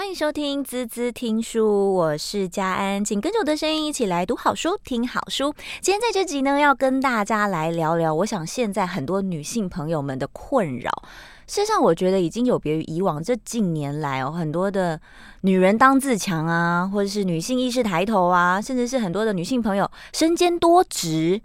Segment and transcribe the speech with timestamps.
[0.00, 5.54] 欢迎收听滋滋听书，我是佳安，请跟着我的声音一起来读好书、听好书。
[5.82, 10.90] 今天在这集呢，要跟大家来聊聊，我想现在很多女性朋友们的困扰。
[11.46, 14.98] 事实上，我觉得已经有别于以往这近年来哦，很多的
[15.42, 21.42] 女人当自强啊，或者是女性意识抬头啊，甚至是很多的女性朋友身兼多职。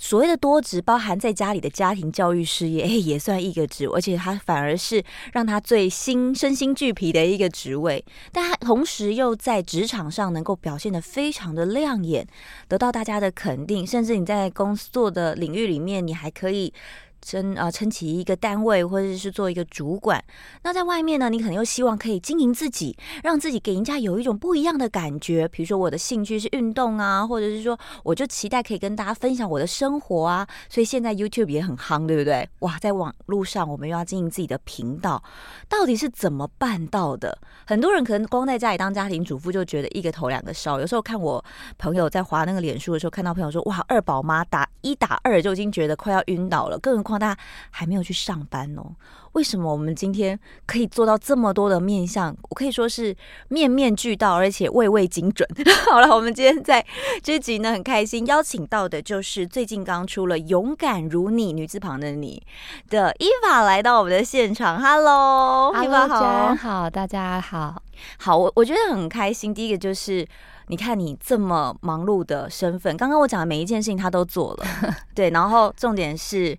[0.00, 8.04] 所谓的多职，包含在家里的家庭教育事业，哎， 也算一个职，而且他反而是让他最心身心俱疲的一个职位。
[8.32, 12.26] 但他同时又在职场上能够表现得非常的亮眼，
[12.68, 16.72] 得到大家的肯定，甚至你在工作的领域里面，你还可以。
[17.22, 20.22] 撑啊，撑起一个单位，或者是做一个主管。
[20.62, 25.46] 那在外面呢，你可能又希望可以经营自己，让自己给人家有一种不一样的感觉。
[25.48, 30.46] 比如说，我的兴趣是运动啊，或者是说，我就期待可以跟大家分享我的生活啊。
[30.68, 32.48] 所以现在 YouTube 也很夯，对不对？
[32.60, 35.22] 哇，在网络上我们又要经营自己的频道，
[35.68, 37.38] 到底是怎么办到的？
[37.66, 40.80] 很多人可能光在家里当家庭主妇就觉得一个头两个烧。
[40.80, 41.44] 有时候看我
[41.76, 48.94] 朋友在划那个脸书的时候，看到朋友说：“哇，二宝妈打一打二就已经觉得快要晕倒了，更况。”大家还没有去上班哦？
[49.32, 52.34] 为什么我们今天可以做到这么多的面相？
[52.48, 53.14] 我可以说是
[53.48, 55.48] 面面俱到，而且位位精准。
[55.90, 56.84] 好了，我们今天在
[57.22, 62.42] 这集呢，很开心邀请到的就是最近刚出了《勇敢如你》女字旁的你
[62.88, 64.80] 的伊娃来到我们的现场。
[64.80, 67.80] Hello，Eva 好，好，大家好，
[68.18, 69.52] 好，我我觉得很开心。
[69.52, 70.26] 第一个就是
[70.68, 74.66] 你看你这么忙碌的身份，刚刚我讲的每一件事情他都做了，
[75.14, 76.58] 对，然后重点是。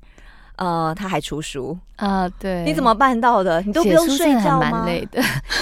[0.60, 2.28] 呃，他还出书啊？
[2.38, 3.62] 对，你怎么办到的？
[3.62, 4.70] 你都不用睡觉吗？
[4.70, 5.22] 蛮累的。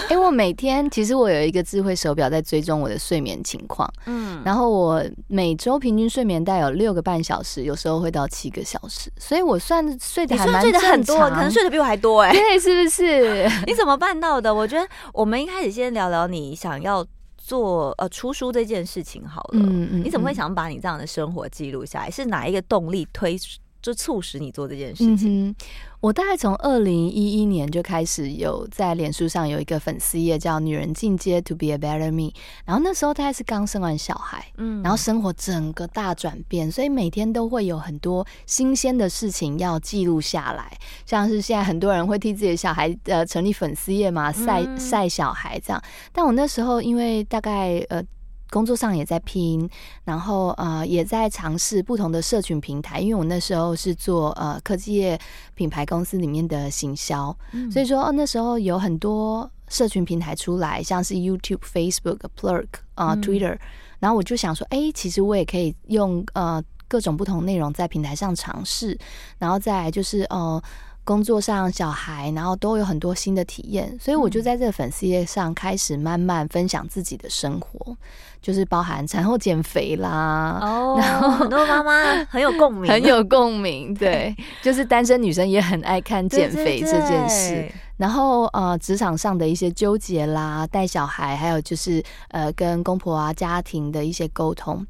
[0.10, 13.48] 因 为我每天其实我有一个智慧手表在追踪我的睡眠情况，嗯，然后我每周平均睡眠大概有六个半小时，有时候会到七个小时，所以我算睡得还蛮睡得很多，可能睡得比我还多 哎、欸，对，是不是？
[13.68, 14.52] 你怎么办到的？
[14.52, 17.06] 我觉得我们一开始先聊聊你想要
[17.38, 19.60] 做呃出书这件事情好了。
[19.60, 22.10] 嗯嗯，嗯，你怎么会想把你这样的生活记录下来？
[22.10, 23.38] 是哪一个动力推？
[23.88, 25.48] 就促使你做这件事情。
[25.48, 25.56] 嗯、
[26.02, 32.34] 我大概从二零一一年就开始有在脸书上有一个粉丝页叫“女人进阶 To Be a Better Me”，
[32.66, 45.82] 然后那时候大概是刚生完小孩，嗯，然后生活整个大转变，所以每天都会有很多新鲜的事情要记录下来，像是现在很多人会替自己的小孩呃成立粉丝页嘛，晒晒小孩这样。
[46.12, 48.04] 但我那时候因为大概呃。
[48.50, 49.70] 工作上也在拼，
[50.04, 55.20] 然后呃也在尝试不同的社群平台，因为我那时候是做呃科技业
[55.56, 63.60] 品牌公司里面的行销，嗯、所以说哦那时候有很多社群平台出来，像是 YouTube、Facebook、Plurk 啊、呃、Twitter，、嗯、
[64.00, 68.98] 然后我就想说，哎，其实我也可以用呃各种不同内容在平台上尝试，
[69.38, 70.62] 然后再来就是呃。
[71.08, 77.96] 工作上、小孩，然后都有很多新的体验，所以我就在这个粉丝页上开始慢慢分享自己的生活，
[78.42, 94.86] 就是包含产后减肥啦，哦，然后很多妈妈 很有共鸣，很有共鸣，对， 就是单身女生也很爱看减肥这件事，对对对，然后呃，职场上的一些纠结啦，带小孩，还有就是呃，跟公婆啊、家庭的一些沟通，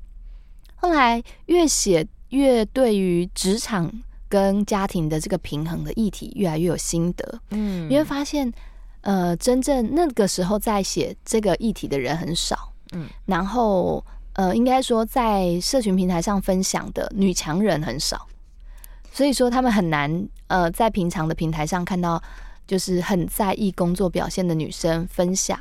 [0.78, 3.92] 后来越写越对于职场。
[4.30, 8.52] 跟家庭的这个平衡的议题越来越有心得，嗯，你会发现，
[9.02, 18.28] 呃，真正那个时候在写这个议题的人很少，嗯，然后呃，应该说在社群平台上分享的女强人很少，
[19.12, 22.22] 所以说他们很难呃在平常的平台上看到，
[22.68, 25.60] 就是很在意工作表现的女生分享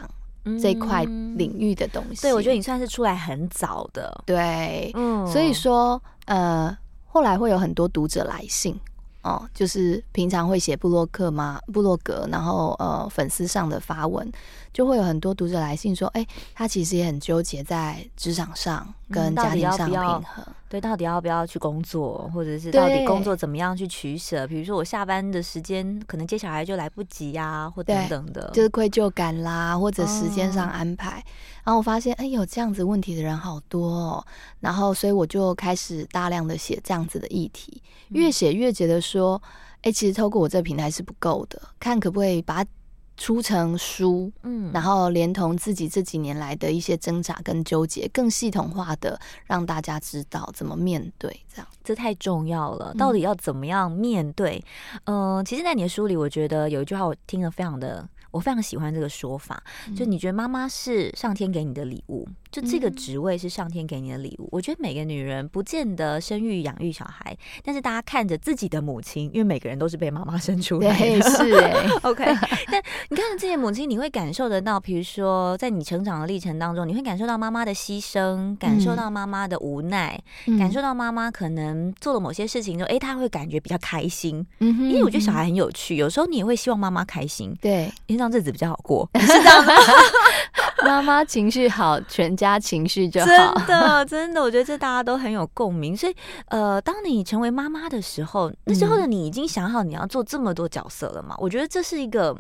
[0.61, 2.23] 这块领域的东西。
[2.23, 6.77] 对，我觉得你算是出来很早的，对，嗯，所以说呃。
[7.17, 8.79] 后来会有很多读者来信
[9.23, 14.31] 哦，就是平常会写布洛克嘛，布洛格，然后呃粉丝上的发文，
[14.77, 20.23] 就会有很多读者来信说，哎，他其实也很纠结在职场上跟家庭上的平衡。
[20.37, 24.45] 嗯对，到底要不要去工作，或者是到底工作怎么样去取舍？
[24.49, 31.21] 比如说我下班的时间可能接小孩就来不及呀、啊，或等等的，就是愧疚感啦，或者时间上安排。
[31.21, 31.25] 哦、
[31.65, 34.27] 然后我发现，哎，有这样子问题的人好多哦。
[34.59, 39.41] 然后，所以我就开始大量的写这样子的议题，越写越觉得说，
[39.83, 42.71] 哎，其实透过我这个平台是不够的，看可不可以把它。
[43.17, 52.95] 出成书，嗯，然后连同自己这几年来的一些挣扎跟纠结，更系统化的让大家知道怎么面对，这样这太重要了。
[52.95, 54.63] 到底要怎么样面对？
[55.05, 59.63] 嗯、呃，其实，在你的书里，我觉得有一句话我听了非常的，我非常喜欢这个说法，
[59.97, 62.29] 就你觉得妈妈是上天给你的礼物。
[62.57, 64.45] 就这个职位是上天给你的礼物。
[64.45, 72.25] 嗯、我觉得每个女人不见得生育养育小孩，但是大家看着自己的母亲，因为每个人都是被妈妈生出来的，对是哎、欸、， OK。
[72.25, 84.47] 但你看着这些母亲，你会感受得到，比如说在你成长的历程当中，你会感受到妈妈的牺牲，感受到妈妈的无奈，嗯、感受到妈妈可能做了某些事情之后，哎、欸，她会感觉比较开心。
[84.61, 89.75] 嗯哼，因为我觉得小孩很有趣，有时候你也会希望妈妈开心，对，因为让日子比较好过， 是这样吗？
[90.85, 93.27] 妈妈情绪好，全家情绪就好。
[93.27, 95.97] 真的， 真的，我觉得这大家都很有共鸣。
[95.97, 96.15] 所以，
[96.47, 101.35] 呃，当你成为妈妈的时候，那时候的你已经想好你要做这么多角色了吗？
[101.35, 102.37] 嗯、我觉得这是一个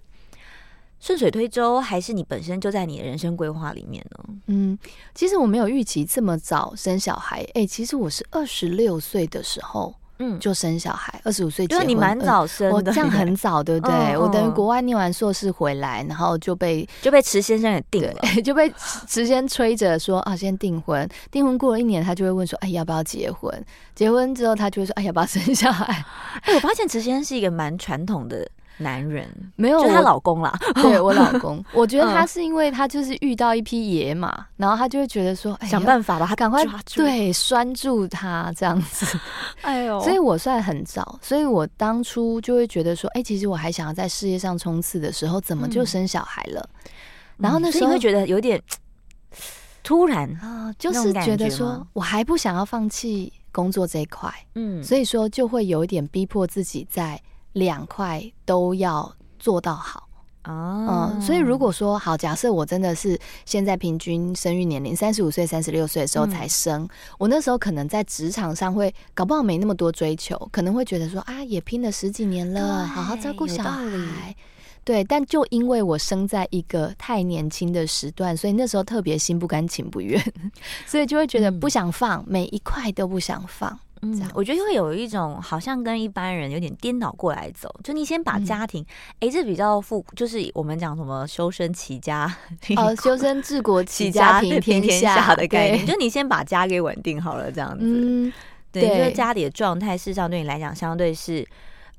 [1.00, 4.34] 顺水推舟，还是你本身就在你的人生规划里面呢？
[4.46, 4.78] 嗯，
[5.14, 7.40] 其实我没有预期这么早生小孩。
[7.54, 9.94] 哎、欸，其实我是二十六岁的时候。
[10.18, 13.94] 嗯，就生小孩，二十五岁结婚，对，你蛮早生的，我这样很早，对不对？
[14.14, 18.72] 嗯、 我等于国外念完硕士回来，然后就被就被池先生给定了， 就被
[19.06, 21.08] 池先催着说啊，先订婚。
[21.30, 23.52] 订婚过了一年，他就会问说，哎，要不要结婚？
[23.94, 26.04] 结婚之后，他就会说，哎，要不要生小孩？
[26.42, 28.48] 哎，我发现池先生是一个蛮传统的。
[28.78, 29.26] 男人
[29.56, 30.52] 没有，就她老公啦。
[30.82, 39.18] 对我老公， 我觉得他是因为他就是遇到一匹野马，嗯、然后他就会觉得说，哎、想办法把他赶快抓住，对，拴住他这样子。
[39.62, 46.68] 哎呦，所以我算很早，所以我当初就会觉得说，哎、欸，其实我还想要在事业上冲刺的时候，怎么就生小孩了？
[46.84, 46.90] 嗯、
[47.38, 48.62] 然后那时候、会觉得有点
[49.82, 57.18] 突然啊，就是觉得说我还不想要放弃工作这一块，嗯，所以说就会有一点逼迫自己在。
[57.56, 60.06] 两块都要做到好
[60.42, 66.88] 啊，嗯，所以如果说好，假设我真的是现在平均生育年龄三十五岁、三十六岁的时候才生，嗯、
[67.18, 74.36] 我那时候可能在职场上会搞不好没那么多追求，可能会觉得说啊，也拼了十几年了，好好照顾小孩，
[74.84, 75.02] 对。
[75.02, 80.22] 但就因为我生在一个太年轻的时段，所以那时候特别心不甘情不愿，
[80.86, 83.80] 所以就会觉得不想放，每一块都不想放。
[84.02, 88.84] 嗯，我觉得会有一种好像跟一般人有点颠倒过来走，就你先把家庭，
[89.20, 92.30] 哎、嗯，这比较富，就是我们讲什么修身齐家，
[92.76, 97.78] 哦， 修身治国齐家平天下的概念，就你先把家给稳定好了，这样子。
[97.82, 98.32] 嗯，
[98.70, 101.46] 对，对就是家里的状态，事实上对你来讲，相对是，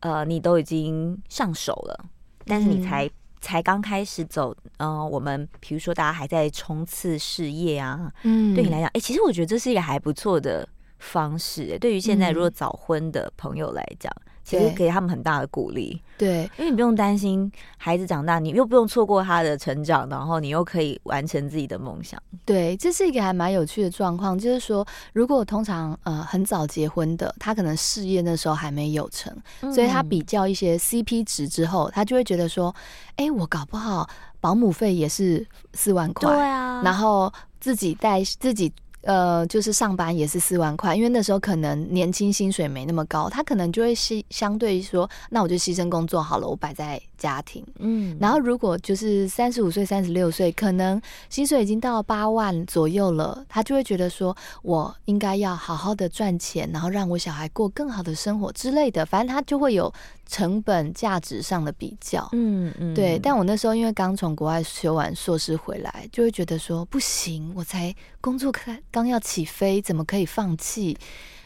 [0.02, 2.06] 呃，你都已经上手了，
[2.46, 3.12] 但是你才、嗯、
[3.42, 10.68] 才刚开始走，嗯、呃，我们比如说大家还在冲刺事业啊，嗯，对你来讲，哎，其实我觉得这是一个还不错的。
[11.00, 16.02] 方式，对于现在如果早婚的朋友来讲，嗯、其实给他们很大的鼓励。
[16.18, 22.22] 对，因为你不用担心孩子长大，你又不用错过他的成长，然后你又可以完成自己的梦想。
[22.46, 32.76] 对，这是一个还蛮有趣的状况，就是说，如果通常呃很早结婚的，他可能事业那时候还没有成，嗯、所以他比较一些 CP 值之后，他就会觉得说，
[33.18, 34.10] 哎、欸，我搞不好
[34.40, 38.74] 保姆费也是四万块，对啊，然后自己带自己。
[39.08, 47.66] 呃，就是上班也是四万块，因为那时候可能年轻薪水没那么高，他可能就会牺相对于说，那我就牺牲工作好了，我摆在家庭。
[47.80, 59.94] 嗯，然后如果就是三十五岁、三十六岁，可能薪水已经到八万左右了，他就会觉得说，我应该要好好的赚钱，然后让我小孩过更好的生活之类的，反正他就会有。
[60.30, 63.18] 成本价值上的比较，嗯嗯，对。
[63.18, 70.98] 但我那时候因为刚从国外修完硕士回来，就会觉得说不行，我才工作开刚要起飞，怎么可以放弃？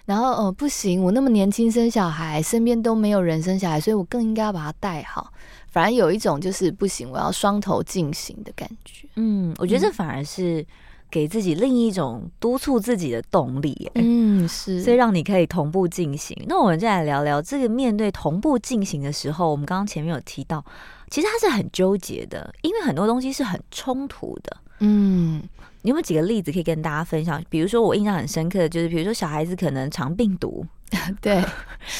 [0.06, 5.32] 然后呃不行，我那么年轻生小孩，身边都没有人生小孩，所以我更应该要把它带好。
[5.68, 9.08] 反而有一种就是不行，我要双头进行的感觉。
[9.16, 10.66] 嗯，我觉得这反而是。
[11.12, 16.34] 给自己另一种督促自己的动力，嗯，是，所以让你可以同步进行。
[16.48, 20.64] 那我们再来聊聊这个面对同步进行的时候，我们刚刚前面有提到，
[21.10, 24.56] 其实它是很纠结的，因为很多东西是很冲突的。
[24.80, 25.44] 嗯，
[25.82, 27.44] 你有没有几个例子可以跟大家分享？
[27.50, 30.66] 比如说我印象很深刻的就是，比如说小孩子可能肠病毒。
[31.22, 31.42] 对，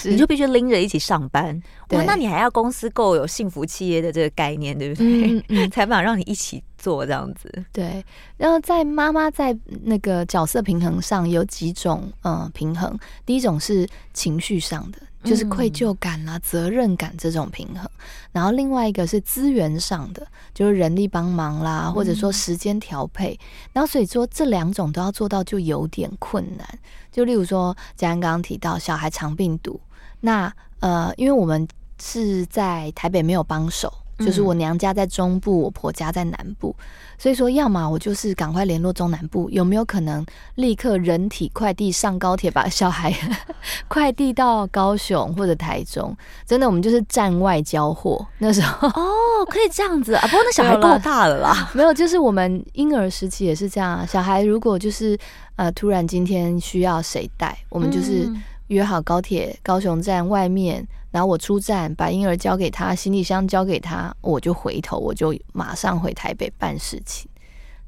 [0.04, 1.56] 你就必须拎着一起上班。
[1.56, 5.32] 哇对，那你还要公司够有幸福企业的这个概念，对不对？
[5.32, 7.50] 嗯嗯、 才把让你一起做这样子。
[7.72, 8.04] 对，
[8.36, 13.00] 然后在妈妈在那个角色平衡上有几种嗯平衡。
[13.26, 15.00] 第一种是情绪上的。
[15.24, 17.90] 就是愧疚感啦、责任感这种平衡，
[18.32, 23.40] 然后另外一个是资源上的，就是人力帮忙啦，或者说时间调配，
[23.72, 26.68] 然后所以说这两种都要做到就有点困难。
[27.12, 29.80] 就例如说，佳安刚刚提到小孩肠病毒，
[30.22, 31.68] 那呃，因为我们
[32.02, 33.94] 是在台北没有帮手。
[34.26, 36.76] 就是我娘家在中部，我婆家在南部，
[37.18, 40.26] 所以说，要么我就是赶快联络中南部，有没有可能
[40.56, 43.14] 立刻人体快递上高铁，把小孩
[43.88, 46.16] 快递到高雄或者台中？
[46.46, 48.88] 真的，我们就是站外交货那时候。
[48.88, 50.22] 哦，哦，可以这样子啊！
[50.28, 54.06] 不过那小孩够大了啦没，有，就是我们婴儿时期也是这样啊。
[54.06, 55.18] 小孩如果就是
[55.56, 58.30] 呃，突然今天需要谁带，我们就是
[58.72, 67.30] 约好高铁高雄站外面，然后我出站把婴儿交给他，行李箱交给他，我就回头，我就马上回台北办事情，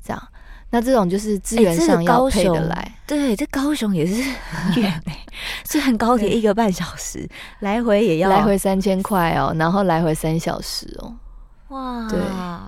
[0.03, 0.21] 这样。
[0.69, 4.15] 那这种就是资源上要配得来，欸这个、对，这高雄也是
[4.49, 5.23] 很远哎，
[5.63, 11.13] 虽然高铁一个半小时，来回也要来回三千块哦，然后来回三小时哦，
[11.67, 12.19] 哇，对，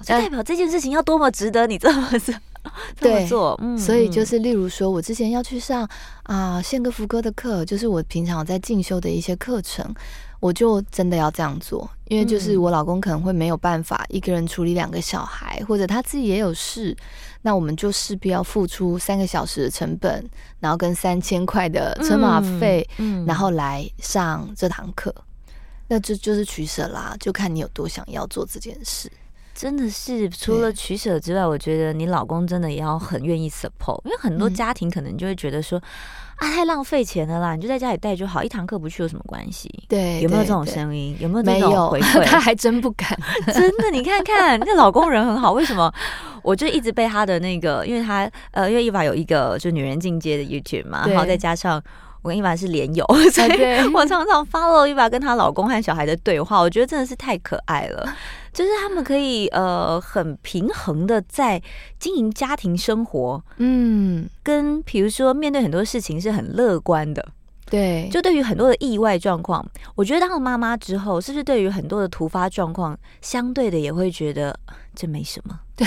[0.03, 2.33] 就代表这件事情要多么值得你这么做，
[2.99, 5.87] 这么做，嗯，所以就是例如说，我之前要去上
[6.23, 9.93] 啊宪哥福哥的课，就是我平常在进修的一些课程。
[10.41, 16.95] 我就真的要这样做，因为就是我老公可能会没有办法一个人处理两个小孩，或者他自己也有事，
[17.41, 20.23] 那我们就势必要付出三个小时的成本，
[20.59, 25.11] 然后跟三千块的车马费，嗯，然后来上这堂课，
[25.87, 29.09] 那这就是取舍啦，就看你有多想要做这件事。
[29.65, 35.81] 真的是除了取舍之外，我觉得你老公真的也要很愿意 support，因为很多家庭可能就会觉得说。
[36.37, 37.55] 啊，太浪费钱了啦！
[37.55, 39.71] 你就在家里带就好，一堂课不去有什么关系？
[39.87, 41.15] 对，有没有这种声音？
[41.17, 42.25] 有没有这种回馈？
[42.25, 43.17] 他还真不敢，
[43.53, 43.89] 真的。
[43.89, 45.89] 你看看，那老公人很好，为什么？
[46.43, 51.81] 我就一直被他的那个，因为他呃，因为伊娃有一个就女人进阶的 YouTube 嘛，然后再加上
[52.21, 58.13] 我跟伊娃是连友，所以我常常 follow 伊娃跟她老公和小孩的对话，我觉得真的是太可爱了。
[58.55, 61.61] 就是他们可以呃很平衡的在
[61.99, 67.33] 经营家庭生活，嗯，跟比如说面对很多事情是很乐观的，
[67.69, 68.09] 对。
[68.09, 74.59] 就对于很多的意外状况，我觉得当了妈妈之后，是不是对于很多的突发状况，相对的也会觉得。
[74.97, 75.85] 这没什么， 对，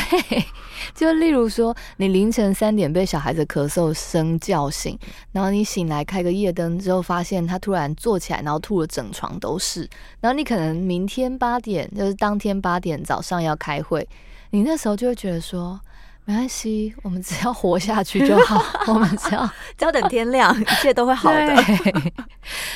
[0.95, 4.99] 就例如说，你凌晨三点被小孩子咳嗽声叫醒，
[5.33, 9.89] 然后你醒来开个夜灯之后，发现他突然坐起来，然后吐了整床都是，
[10.21, 14.07] 然后你可能明天八点，就是当天八点早上要开会，
[14.51, 15.81] 你那时候就会觉得说。
[16.29, 18.63] 没关系，我们只要活下去就好。
[18.93, 19.47] 我们只要
[19.79, 21.57] 只要等天亮，一切都会好的。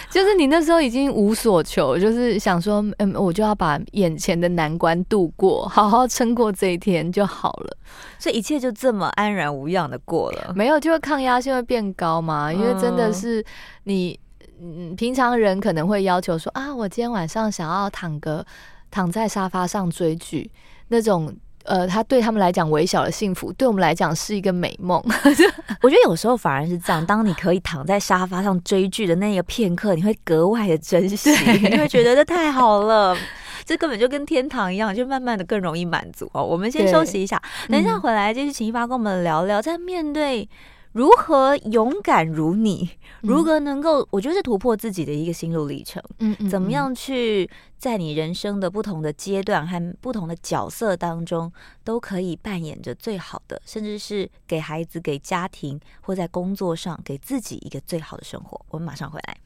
[0.08, 7.76] 就是你那时候已经无所求，就是想说，嗯，我就要把眼前的难关度过，好好撑过这一天就好了。
[8.18, 10.54] 所以一切就这么安然无恙的过了。
[10.56, 12.50] 没有，就是抗压性会变高嘛？
[12.50, 13.44] 因为真的是
[13.84, 14.18] 你，
[14.62, 18.42] 嗯，平常人可能会要求说啊，我今天晚上想要躺个
[18.90, 20.50] 躺在沙发上追剧
[20.88, 21.36] 那种。
[21.64, 25.02] 呃，他对他们来讲微小的幸福，对我们来讲是一个美梦。
[25.82, 31.30] 我觉得有时候反而是这样，当你可以躺在沙发上追剧的那个片刻，你会格外的珍惜，
[31.68, 33.16] 你会觉得这太好了，
[33.64, 36.44] 这根本就跟天堂一样，就慢慢的更容易满足哦。
[36.44, 40.48] 我们先休息一下，等一下回来继续请一发跟我们聊聊，在面对。
[40.92, 42.90] 如何勇敢如你？
[43.22, 44.06] 如何能够？
[44.10, 46.02] 我觉得是突破自己的一个心路历程。
[46.18, 51.50] 嗯，怎么样去在你人生的不同的阶段和不同的角色当中，
[51.82, 58.60] 都可以扮演着最好的，甚至是给孩子、给家庭或在工作上给自己一个最好的生活。
[58.68, 59.36] 我们马上回来。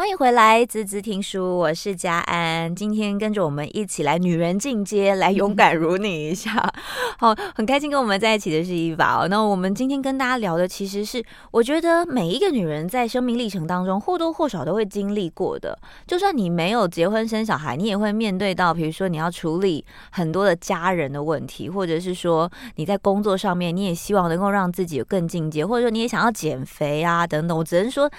[0.00, 2.74] 欢迎回来，滋滋听书，我是佳安。
[2.74, 6.72] 今天跟着我们一起来女人进阶，来勇敢如你一下。
[7.18, 9.26] 好， 很开心跟我们在一起的是伊娃。
[9.28, 15.78] 那我们今天跟大家聊的，其实是我觉得每一个女人在生命历程当中或多或少都会经历过的。
[16.06, 27.58] 就算你没有结婚生小孩，你也会面对到，比如说你要处理很多的家人的问题，或者是说你在工作上面，你也希望能够让自己有更进阶，或者说你也想要减肥啊等等。
[27.58, 28.10] 我只能说。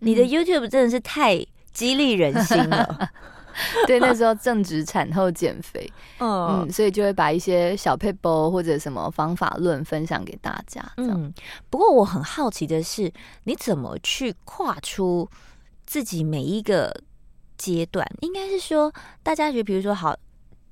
[0.00, 1.36] 你的 YouTube 真的是太
[1.72, 3.10] 激励人心了，
[3.86, 10.84] 对，那时候正值产后减肥， 嗯，嗯，所以就会把一些小撇步或者什么方法论分享给大家。
[10.96, 11.32] 嗯，
[11.70, 13.12] 不过我很好奇的是，
[13.44, 15.28] 你怎么去跨出
[15.86, 16.94] 自己每一个
[17.56, 18.06] 阶段？
[18.20, 20.16] 应该是说，大家觉得，比如说，好，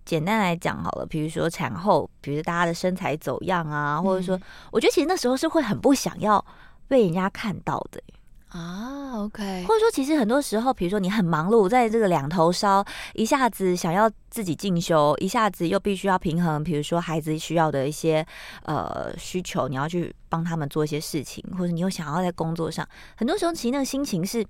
[0.04, 4.38] 简单来讲好了，比如说产后，比如大家的身材走样啊，或者说，
[4.70, 6.44] 我觉得其实那时候是会很不想要
[6.86, 8.00] 被人家看到的。
[8.48, 12.84] 啊，OK，或者说，其实很多时候，比如说你很忙碌，在这个两头烧，
[13.14, 18.24] 一下子想要自己进修，一下子又必须要平衡，比如说孩子需要的一些
[18.62, 24.46] 呃需求，你要去帮他们做一些事情，或者你又想要在工作上，很多时候其实那个心情是，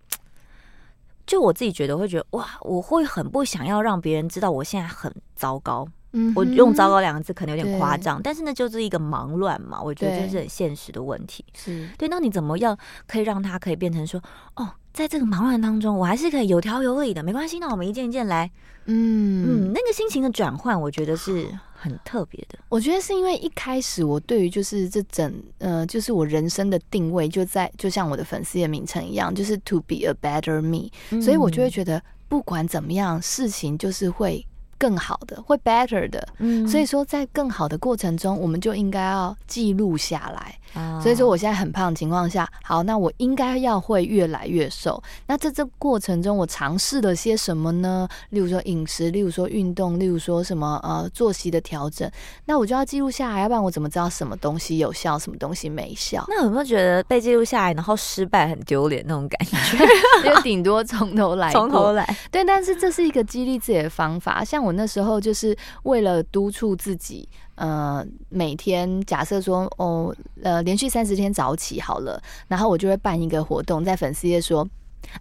[1.26, 5.88] 就我自己觉得会觉得哇，我会很不想要让别人知道我现在很糟糕。
[6.34, 9.80] 我用“糟糕”两个字可能有点夸张，但是那就是一个忙乱嘛。
[9.82, 11.44] 我觉得这是很现实的问题。
[11.54, 14.22] 是对，那你怎么样可以让他可以变成说，
[14.54, 17.58] 哦，在这个忙乱当中，我还是可以有条有理的，没关系。
[17.58, 18.50] 那我们一件一件来。
[18.88, 22.56] 嗯嗯，那个心情的转换，我觉得是很特别的。
[22.68, 30.88] 我觉得是因为一开始我对于就是这整呃，就是我人生的定位就在，就像我的粉丝的名称一样，就是 To be a better me，
[31.20, 32.00] 所以我就会觉得。
[32.28, 34.44] 不管怎么样，事情就是会。
[34.78, 40.58] 更好的，会 better 的，嗯，所以说在更好的过程中，我们就应该要记录下来。
[40.74, 45.02] 啊，所以说我现在很胖的情况下，好，那我应该要会越来越瘦。
[45.26, 48.06] 那在这过程中，我尝试了些什么呢？
[48.30, 52.10] 例如说饮食，例如说运动，例如说什么呃作息的调整，
[52.44, 56.22] 那我就要记录下来，要不然我怎么知道什么东西有效，什么东西没效？
[56.28, 59.78] 那有没有觉得被记录下来，然后失败很丢脸那种感觉？
[60.28, 62.04] 就顶多从头来，从头来。
[62.30, 64.65] 对，但是这是一个激励自己的方法，像。
[64.66, 74.68] 我那时候就是为了督促自己，呃，每天假设说，哦，呃，连续三十天早起好了，然后我就会办一个活动，在粉丝页说。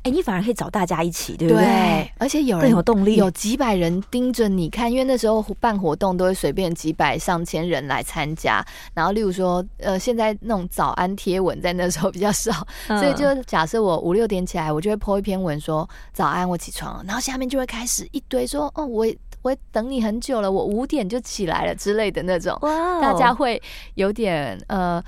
[0.02, 1.64] 哎，你反而可以找大家一起，对不对？
[1.64, 8.66] 对，而且有人有动力，有几百人盯着你看，因为那时候办活动都会随便几百上千人来参加。
[8.96, 17.04] 然后，例如说，呃，现在那种早安贴文在那时候比较少，嗯、 所以就假设我五六点起来，我就会 po 一篇文说早安，我起床了。
[17.06, 19.06] 然后下面就会开始一堆说，哦，我
[19.46, 22.58] 我等你很久了，我五点就起来了之类的那种。
[22.64, 23.62] 哇，大家会
[23.94, 25.04] 有点呃。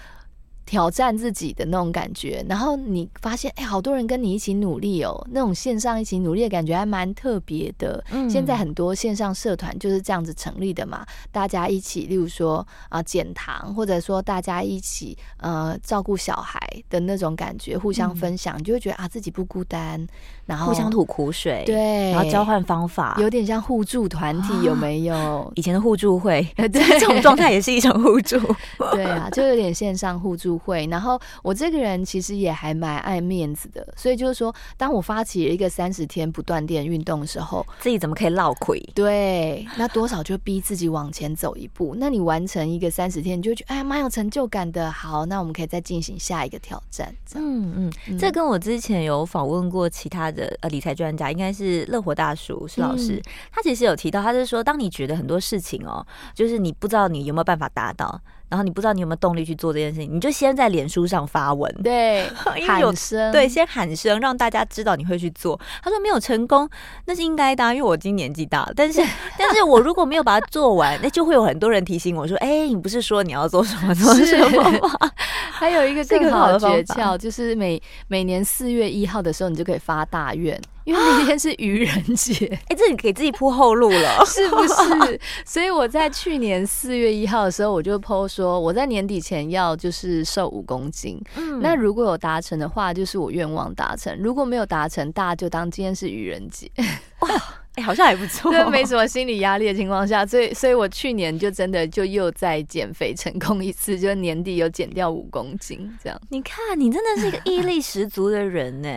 [0.67, 8.03] 挑战自己的那种感觉，然后你发现，哎，好多人跟你一起努力哦，那种线上一起努力的感觉还蛮特别的。
[8.11, 16.59] 嗯，现在很多线上社团就是这样子成立的嘛，大家一起，例如说啊，减糖，或者说大家一起呃照顾小孩
[16.89, 20.05] 的那种感觉，互相分享，嗯，你就会觉得啊自己不孤单，
[20.45, 25.49] 然后互相吐苦水，对，然后交换方法，有点像互助团体，有没有？
[25.55, 26.67] 以前的互助会， 对，
[26.99, 28.37] 这种状态也是一种互助，
[28.91, 30.56] 对啊，就有点线上互助。
[30.57, 38.79] 会，然后我这个人其实也还蛮爱面子的，所以就是说，当我发起了一个三十天不断电运动的时候，自己怎么可以落亏？
[38.93, 41.95] 对，那多少就逼自己往前走一步。
[41.97, 44.91] 那你完成一个三十天，你就觉得哎呀，蛮有成就感的。
[44.91, 47.13] 好，那我们可以再进行下一个挑战。
[47.35, 58.19] 嗯嗯，嗯这跟我之前有访问过其他的呃理财专家，应该是乐活大叔是老师，嗯、他其实有提到，他是说，当你觉得很多事情哦，就是你不知道你有没有办法达到。
[58.49, 65.59] 然后你不知道你有没有动力去做这件事情，你就先在脸书上发文，对， 喊声，对，先喊声，让大家知道你会去做。
[65.83, 66.69] 他说没有成功，
[67.05, 68.73] 那是应该的，因为我今年纪大了。
[68.75, 69.01] 但是，
[69.37, 74.89] 但是我如果没有把它做完，那就会有很多人提醒我说：“哎，你不是说你要做什么做什么吗？”
[75.59, 80.59] 还有一个更好的诀窍，就是每每年四月一号的时候，你就可以发大愿。
[80.83, 85.19] 因为那天是愚人节， 哎、欸，这你给自己铺后路了， 是不是？
[85.43, 91.21] 所以我在去年四月一号的时候，我就 po 说，我在年底前要就是瘦五公斤。
[91.35, 96.71] 嗯，那如果有达成的话，就是我愿望达成；如果没有达成，大家就当今天是愚人节。
[97.19, 97.29] 哇
[97.77, 106.19] 哎、欸，好像还不错，对，没什么心理压力的情况下，所以，所以我去年就真的就又在减肥成功一次，就年底有减掉五公斤，这样。
[106.29, 108.89] 你看，你真的是一个毅力十足的人呢。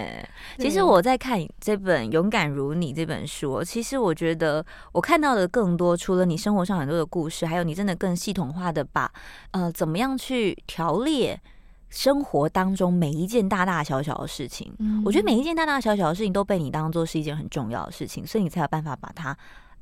[0.59, 9.12] 其实我在看这本《勇敢如你》这本书，其实我觉得我看到的更多，除了你生活上很多的故事，还有你真的更系统化的把
[9.51, 11.38] 呃，怎么样去条列。
[11.90, 19.37] 生活当中每一件大大小小的事情，嗯，我觉得每一件大大小小的事情都被你当做是一件很重要的事情，所以你才有办法把它，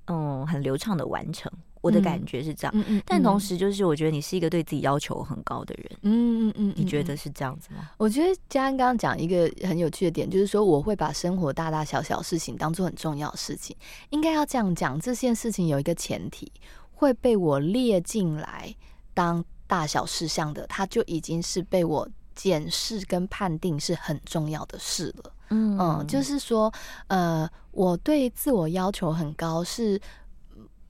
[0.07, 1.53] 嗯，很流畅的完成。
[1.81, 7.91] 我的感觉是这样，嗯嗯，但同时就是我觉得你是一个对自己要求很高的人，嗯嗯嗯，你觉得是这样子吗？
[7.99, 13.77] 我觉得嘉安刚刚讲一个很有趣的点，就是说我会把生活大大小小事情当做很重要的事情，
[14.11, 16.51] 应该要这样讲，这件事情有一个前提
[16.91, 18.75] 会被我列进来
[19.15, 19.45] 当。
[19.69, 25.33] 大小事项的，它就已经是被我检视跟判定是很重要的事了。
[25.51, 26.73] 嗯嗯，就是说，
[27.07, 30.01] 呃，我对自我要求很高，是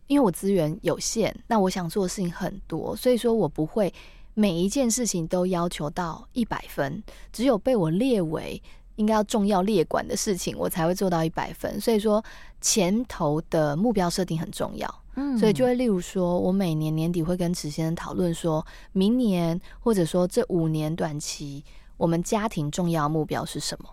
[0.06, 3.92] 因为我资源有限，那我想做的事情很多，所以说我不会
[4.34, 8.60] 每一件事情都要求到一百分，只有被我列为
[8.96, 11.80] 应该要重要列管的事情，我才会做到一百分。
[11.80, 12.24] 所以说，
[12.60, 15.02] 前头的目标设定很重要。
[15.38, 21.64] 所以就会，例如说，我每年年底会跟池先生讨论，说明年或者说这五年短期，
[21.96, 23.90] 我们家庭重要目标是什么？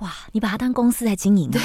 [0.00, 1.50] 哇，你把它当公司在经营？
[1.50, 1.60] 对，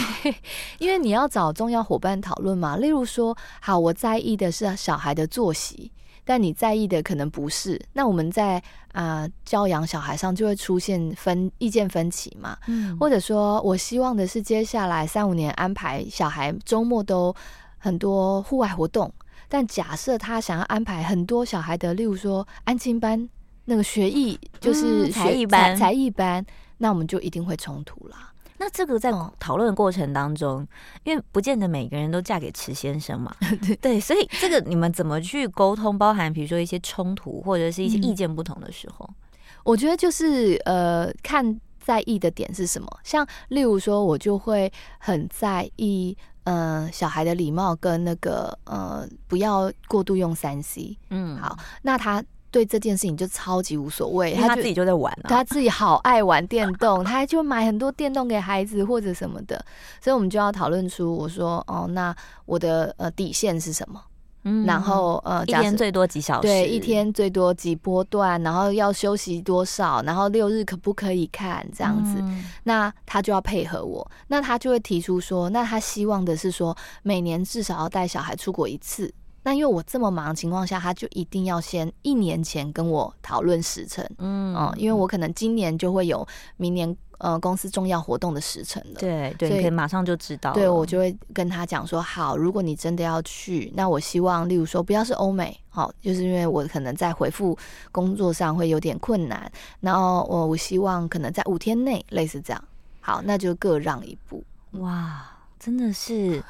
[0.77, 2.77] 因为你要找重要伙伴讨论嘛。
[2.77, 5.91] 例如说，好，我在意的是小孩的作息，
[6.23, 7.82] 但你在意的可能不是。
[7.93, 8.58] 那我们在
[8.91, 12.55] 啊、呃、教养小孩上就会出现分意见分歧嘛。
[12.67, 17.36] 嗯，或者说我希望的是接下来三五年安排小孩周末都。
[17.80, 19.12] 很多户外活动，
[19.48, 23.28] 但假设他想要安排很多小孩的，例如说安亲班，
[23.65, 26.46] 那个学艺就是、嗯、才艺班，才艺班，
[26.78, 28.32] 那我们就一定会冲突啦。
[28.58, 30.68] 那这个在讨论的过程当中，嗯、
[31.06, 33.34] 因为不见得每个人都嫁给池先生嘛，
[33.65, 35.98] 对对，所以这个你们怎么去沟通？
[35.98, 39.15] 包含比如说一些冲突或者是一些意见不同的时候，嗯、
[39.63, 41.60] 我觉得就是呃看。
[41.82, 42.88] 在意的点是什么？
[43.04, 50.98] 像例如说，我就会很在意，嗯、呃，小孩的礼貌跟那个呃，不要过度用三 C。
[51.12, 59.64] 嗯，好，那他对这件事情就超级无所谓，他自己就在玩、啊，他自己好爱玩电动，他还就买很多电动给孩子或者什么的，
[60.02, 64.02] 所以我们就要讨论出，我说哦，那我的呃底线是什么？
[64.43, 66.47] 嗯，然后呃，一天最多几小时？
[66.47, 70.02] 对，一天最多几波段，然后要休息多少？
[70.04, 72.19] 然后六日可不可以看这样子？
[72.21, 79.13] 嗯、那他就要配合我，那他就会提出说，那他希望的是说，每年至少要带小孩出国一次。
[79.43, 86.25] 那因为我这么忙的情况下，他就一定要先一年前跟我讨论时程，嗯，嗯，因为我可能今年就会有
[86.58, 86.95] 明年。
[87.19, 90.53] 呃，公司重要活动的时辰了，对对，可以马上就知道。
[90.53, 97.58] 对，我就会跟他讲说，好，如果你真的要去，那我希望，例如说，不要是欧美，好，就是因为我可能在回复
[97.91, 99.51] 工作上会有点困难，
[99.82, 102.63] 然后我我希望可能在五天内，类似这样，
[103.01, 104.41] 好，那就各让一步。
[104.79, 105.29] 哇，
[105.60, 106.41] 真的是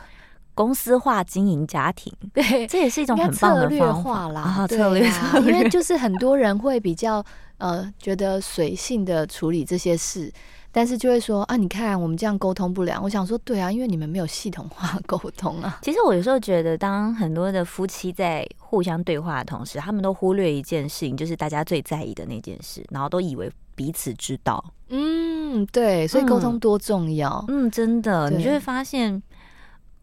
[0.53, 7.25] 公司化经营家庭， 对，这也是一种很棒的策略化啦，啊、 策略，因为就是很多人会比较
[7.57, 10.31] 呃觉得随性的处理这些事。
[10.79, 13.03] 但是就会说啊，你看我们这样沟通不良。
[13.03, 15.79] 我想说，对啊，因为你们没有系统化沟通啊。
[15.81, 24.63] 其实我有时候觉得，当很多的夫妻在互相对话的同时，他们都忽略一件事情，就是大家最在意的那件事，然后都以为彼此知道。
[24.87, 27.43] 嗯，对，所以沟通多重要。
[27.49, 29.11] 嗯，嗯，真的，你就会发现，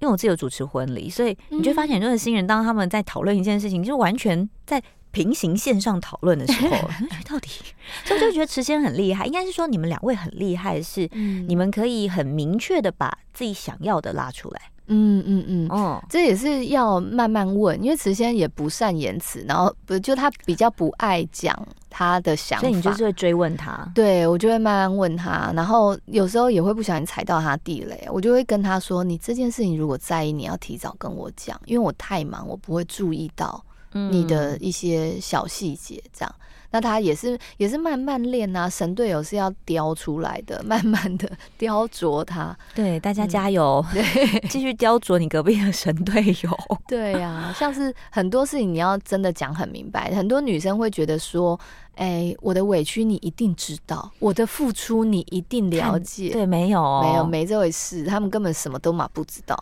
[0.00, 4.82] 因为我自己有主持婚礼，所以你就发现很多的新人，当他们在讨论一件事情，就完全在。
[5.16, 6.76] 平行线上讨论的时候，
[7.26, 7.48] 到底，
[8.04, 9.24] 所以就觉得池仙很厉害。
[9.24, 11.08] 应该是说你们两位很厉害，是
[11.48, 14.60] 你们可以很明确的把自己想要的拉出来。
[14.88, 21.56] 嗯嗯嗯，哦，这也是要慢慢问，因为池仙也不善言辞，然后不就他比较不爱讲
[21.88, 23.90] 他的想法，所以你就是会追问他。
[23.94, 33.64] 对，我就会慢慢问他，然后有时候也会不小心踩到他地雷，我就会跟他说：“你这件事情如果在意，你要提早跟我讲，因为我太忙，我不会注意到。”
[34.10, 36.34] 你的一些小细节，这样，
[36.70, 42.56] 那他也是也是慢慢练啊，神队友是要雕出来的，慢慢的 雕琢他。
[42.74, 46.78] 对，大家加油， 对，继续雕琢你隔壁的神队友。
[46.86, 51.58] 对呀、啊，像是很多事情你要真的讲很明白，很多女生会觉得说，
[51.94, 56.30] 哎、欸，我的委屈你一定知道，我的付出你一定了解。
[56.30, 59.56] 对，没有、哦，没有，没这回事，他们根本什么都嘛不知道。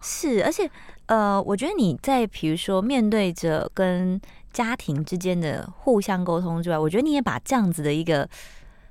[0.00, 0.70] 是，而且。
[1.10, 4.20] 呃，我觉得你在比如说面对着跟
[4.52, 8.28] 家庭之间的互相沟通之外，我觉得你也把这样子的一个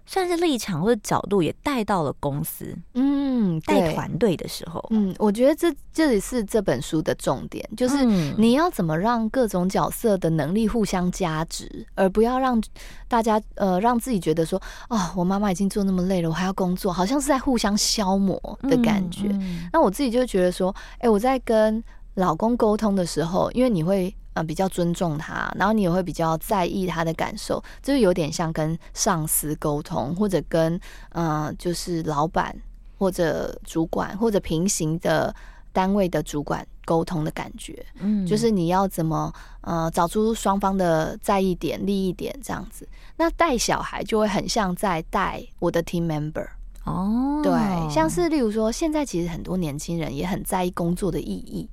[0.06, 8.04] 算是立场或者角度也带到了公司，嗯，带团队的时候，嗯，我觉得这这里是这本书的重点，就是
[8.38, 12.62] 你要怎么让各种角色的能力互相加值，而不要让
[13.08, 19.28] 大家呃让自己觉得说，哦，我妈妈已经做那么累了，我还要工作，好像是在互相消磨的感觉。
[19.28, 19.40] 嗯。
[19.42, 21.82] 嗯、那我自己就觉得说，哎，我在跟
[22.16, 30.80] 老公沟通的时候，因为你会呃比较尊重他，然后你也会比较在意他的感受，就是有点像跟上司沟通，或者跟
[31.14, 32.56] 呃就是老板
[32.98, 35.34] 或者主管或者平行的
[35.72, 37.86] 单位的主管沟通的感觉。
[38.00, 42.88] 嗯，就是你要怎么呃找出双方的在意点、利益点这样子。
[43.16, 46.48] 那带小孩就会很像在带我的 team member
[46.86, 47.52] 哦，对，
[47.90, 51.70] 像是例如说，现在其实很多年轻人也很在意工作的意义。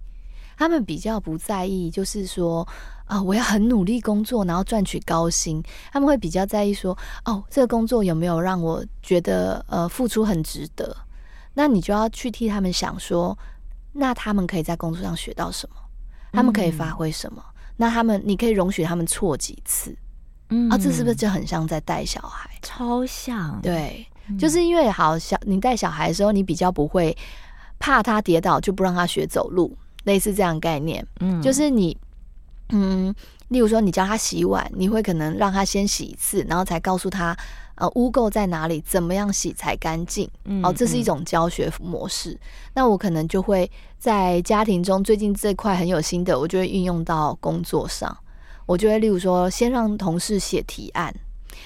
[0.56, 2.66] 他们比较不在意，就是说
[3.04, 5.62] 啊，我要很努力工作，然后赚取高薪。
[5.92, 10.96] 他们会比较在意说，哦，这个工作有没有让我觉得呃付出很值得？
[11.54, 13.36] 那你就要去替他们想说，
[13.92, 15.76] 那他们可以在工作上学到什么？
[16.32, 17.42] 他们可以发挥什么？
[17.46, 19.96] 嗯、那他们你可以容许他们错几次？
[20.50, 22.50] 嗯，啊，这是不是就很像在带小孩？
[22.62, 23.60] 超像。
[23.62, 24.06] 对，
[24.38, 27.16] 就是因为好小，你带小孩的时候，你比较不会
[27.78, 29.76] 怕他跌倒，就不让他学走路。
[30.06, 31.96] 类似这样概念，嗯，就是你，
[32.70, 33.14] 嗯，
[33.48, 37.36] 例如说你教他洗碗，你会可能让他先洗一次，然后才告诉他，
[37.74, 42.32] 呃，污垢在哪里，怎么样洗才干净，嗯，哦，这是一种教学模式。
[42.32, 42.38] 嗯，
[42.74, 48.16] 那我可能就会在家庭中，最近这块很有心得，我就会运用到工作上，
[48.64, 51.12] 我就会例如说，先让同事写提案。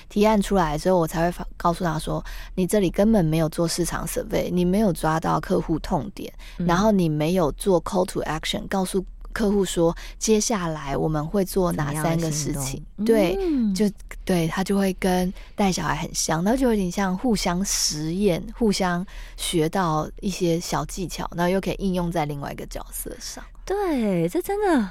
[0.09, 12.85] 提案出来之后，我才会告诉他说：“你这里根本没有做市场 survey，你没有抓到客户痛点，嗯、然后你没有做 call to action，告诉客户说接下来我们会做哪三个事情。
[13.07, 13.89] 对，嗯、就
[14.25, 23.43] 对他就会跟带小孩很像，然后就有点像互相实验，互相学到一些小技巧，然后又可以应用在另外一个角色上。
[23.65, 24.91] 对，这真的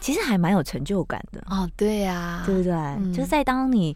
[0.00, 1.68] 其实还蛮有成就感的哦。
[1.76, 2.72] 对呀、啊，对不对？
[2.72, 3.94] 嗯、就是在当你。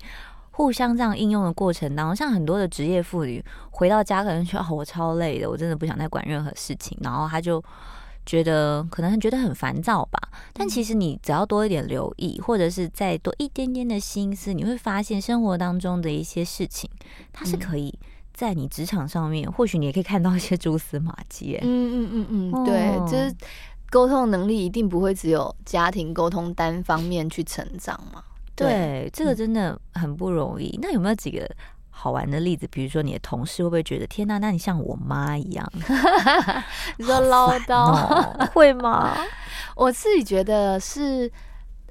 [0.55, 7.65] 互相这样应用的过程当中，像很多的职业妇女回到家可能觉得哦，我超累的，我真的不想再管任何事情，然后她就
[8.27, 10.21] 觉得可能觉得很烦躁吧。
[10.53, 16.91] 但其实你只要多一点留意，或者是再多一点点的心思，你会发现生活当中的一些事情，
[17.33, 17.99] 它是可以
[18.35, 21.59] 在你职场上面，或许你也可以看到一些蛛丝马迹。
[21.63, 23.35] 嗯嗯嗯嗯，对，就是
[23.93, 28.25] 沟通能力一定不会只有家庭沟通单方面去成长嘛。
[28.57, 30.71] 对，对，这个真的很不容易。
[30.77, 31.47] 嗯、那有没有几个
[31.91, 32.67] 好玩的例子？
[32.69, 35.71] 比如说你的同事会不会觉得天哪，那你像我妈一样，
[36.97, 39.15] 你说唠叨、哦、会吗？
[39.77, 41.31] 我自己觉得是，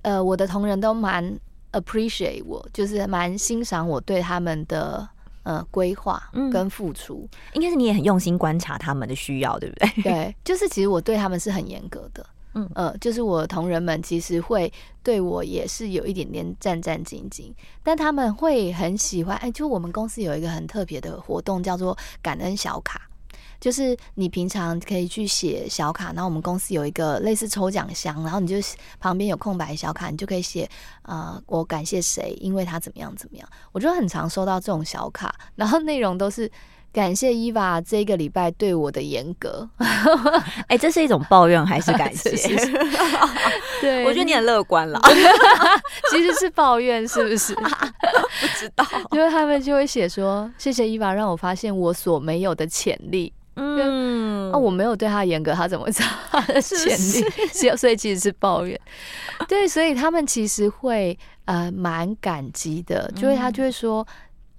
[0.01, 1.39] 呃，我的同仁都蛮
[1.73, 5.07] appreciate 我，就是蛮欣赏我对他们的
[5.43, 7.27] 呃规划跟付出。
[7.31, 9.89] 嗯、应该是你也很用心观察他们的需要，对不对？
[10.03, 12.25] 对，就是其实我对他们是很严格的。
[12.53, 14.69] 嗯呃，就是我的同仁们其实会
[15.01, 17.49] 对我也是有一点点战战兢兢，
[17.81, 19.37] 但他们会很喜欢。
[19.37, 23.07] 哎，就我们公司有一个很特别的活动，叫做感恩小卡，
[23.61, 28.55] 就是你平常可以去写小卡，然后我们公司有一个类似抽奖箱，然后你就
[28.99, 30.69] 旁边有空白小卡，你就可以写
[31.03, 33.47] 呃，我感谢谁，因为他怎么样怎么样。
[33.71, 36.51] 我就很常收到这种小卡，然后内容都是。
[36.93, 39.65] 感谢伊娃这个礼拜对我的严格，
[40.67, 42.31] 哎，这是一种抱怨还是感谢？
[43.79, 44.99] 对，我觉得你很乐观了。
[46.11, 47.55] 其实是抱怨，是不是？
[47.55, 57.25] 不知道，因为他们就会写说：“谢谢伊娃让我发现我所没有的潜力。”嗯，啊，我没有对他严格，他怎么知道他的潜力？
[57.51, 58.79] 是 所以其实是抱怨。
[59.47, 64.05] 对，所以他们其实会呃蛮感激的，就是他就会说。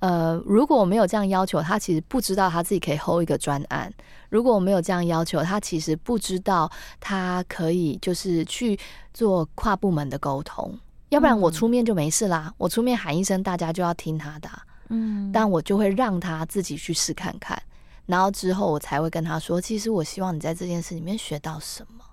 [0.03, 3.89] 呃，如果我没有这样要求，他其实不知道他自己可以 hold 一个专案。
[4.31, 8.77] 如果我没有这样要求，他其实不知道他可以就是去
[9.15, 10.77] 做跨部门的沟通。
[11.11, 14.51] 要不然我出面就没事啦，我出面喊一声，大家就要听他的。
[14.89, 17.57] 嗯，但我就会让他自己去试看看，
[18.07, 22.05] 然后之后我才会跟他说，其实我希望你在这件事里面学到什么，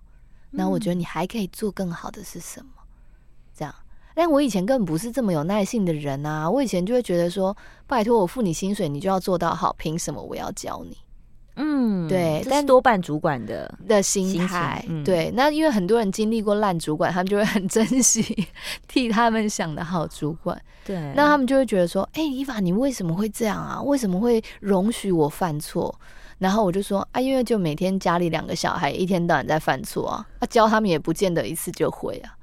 [0.51, 2.71] 那我觉得你还可以做更好的是什么，
[3.55, 3.73] 这样。
[4.15, 6.49] 但我以前根本不是这么有耐性的人啊！
[6.49, 7.55] 我以前就会觉得说，
[7.87, 10.97] 拜托我付你薪水，你就要做到好，凭什么我要教你？
[11.55, 15.31] 嗯，对，但多半主管的的心态，嗯、对。
[15.33, 18.47] 那因为很多人经历过烂主管，他们就会很珍惜
[18.87, 20.59] 替他们想的好主管。
[20.85, 23.81] 对，那他们就会觉得说，哎、欸，伊法，你为什么会这样啊？
[23.81, 25.93] 为什么会容许我犯错？
[26.39, 32.33] 然后我就说，啊，因为就每天家里两个小孩一天到晚在犯错啊，啊，教他们也不见得一次就会啊。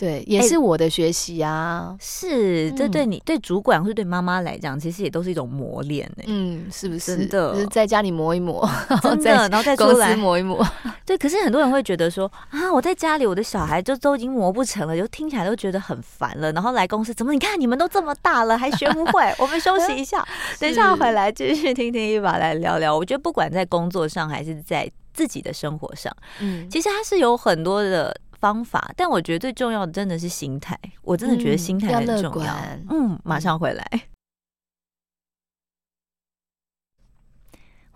[0.00, 1.94] 对，也是我的学习啊。
[2.00, 6.24] 是，这对你、对主管或者对妈妈来讲，其实也都是一种磨练呢。
[6.26, 7.18] 嗯，是不是？
[7.18, 8.66] 真的，就是在家里磨一磨，
[9.02, 10.66] 真的， 然后再出来磨一磨。
[11.04, 16.50] 对，可是很多人会觉得说啊，我在家里，我的小孩就都已经磨不成了，就听起来都觉得很烦了。
[16.52, 17.34] 然后来公司，怎么？
[17.34, 19.34] 你看你们都这么大了，还学不会？
[19.38, 20.26] 我们休息一下，
[20.58, 22.96] 等一下回来继续听听 Eva 来聊聊。
[22.96, 26.10] 我觉得不管在工作上还是在自己的生活上，
[26.40, 28.16] 嗯，其实它是有很多的。
[28.40, 30.76] 方法，但我觉得最重要的真的是心态。
[31.02, 32.54] 我真的觉得心态很重要。
[32.88, 33.84] 嗯，嗯，马上回来。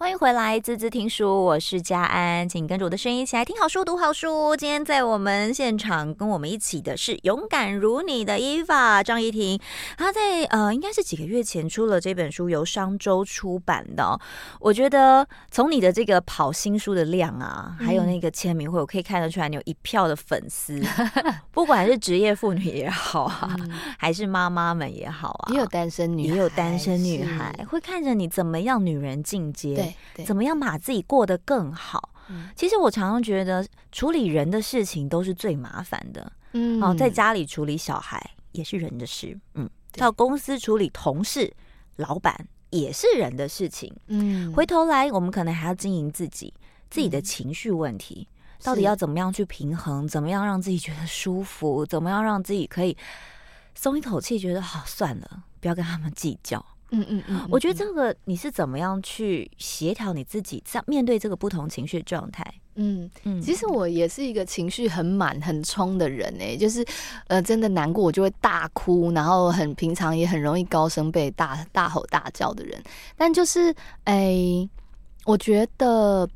[0.05, 4.55] 欢迎回来，滋滋听书，我是佳安，请跟着我的声音一起来听好书、读好书。
[4.55, 9.59] 今天在我们现场跟我们一起的是勇敢如你的 Eva 张怡婷，
[9.97, 14.21] 她在呃应该是几个月前出了这本书，由商周出版的哦。
[14.61, 20.83] 我觉得从你的这个跑新书的量啊，还有那个签名会，我可以看得出来你有一票的粉丝，
[21.51, 23.57] 不管是职业妇女也好啊，
[23.97, 29.75] 还是妈妈们也好啊，也有单身女，也有单身女孩会看着你怎么样女人进阶。
[29.75, 29.94] 对，
[30.25, 32.11] 怎么样把自己过得更好？
[32.29, 36.33] 嗯，其实我常常觉得处理人的事情都是最麻烦的。
[36.53, 39.39] 嗯，哦，在家里处理小孩也是人的事。
[39.55, 41.53] 嗯，到公司处理同事、
[41.97, 43.95] 老板也是人的事情。
[44.07, 46.55] 嗯，回头来我们可能还要经营自己
[46.89, 48.27] 自己的情绪问题，
[48.63, 50.09] 到底要怎么样去平衡？
[50.09, 51.85] 怎么样让自己觉得舒服？
[51.85, 52.97] 怎么样让自己可以
[53.75, 54.39] 松一口气？
[54.39, 56.65] 觉得好，算了，不要跟他们计较。
[56.91, 62.45] 嗯嗯嗯，我觉得这个你是怎么样去协调你自己，在面对这个不同情绪状态？
[62.77, 66.85] 嗯嗯，其实我也是一个情绪很满、很冲的人哎，就是
[67.29, 72.83] 呃，真的难过我就会大哭，然后很平常也很容易高声被大大吼大叫的人。
[73.17, 74.69] 但就是哎，
[75.25, 76.29] 我觉得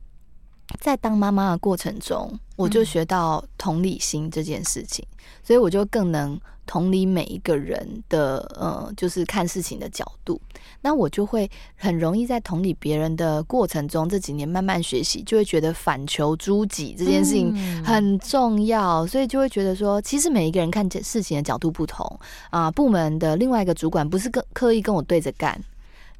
[0.80, 10.38] 在当妈妈的过程中，我就学到同理心这件事情，嗯、所以我就更能同理每一个人的呃，就是看事情的角度。
[10.82, 22.06] 那我就会很容易在同理别人的过程中，这几年慢慢学习，就会觉得反求诸己这件事情很重要，嗯、所以就会觉得说，其实每一个人看事情的角度不同
[22.50, 22.72] 啊、呃。
[22.72, 25.58] 部门的另外一个主管不是跟刻意跟我对着干。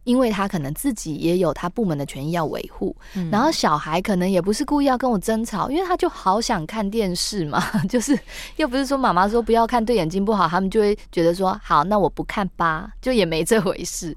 [0.08, 8.18] 因为他可能自己也有他部门的权益要维护，嗯、然后小孩可能也不是故意要跟我争吵，因为他就好想看电视嘛， 就是
[8.56, 14.16] 又不是说妈妈说不要看对眼睛不好，他们就会觉得说好，那我不看吧，就也没这回事。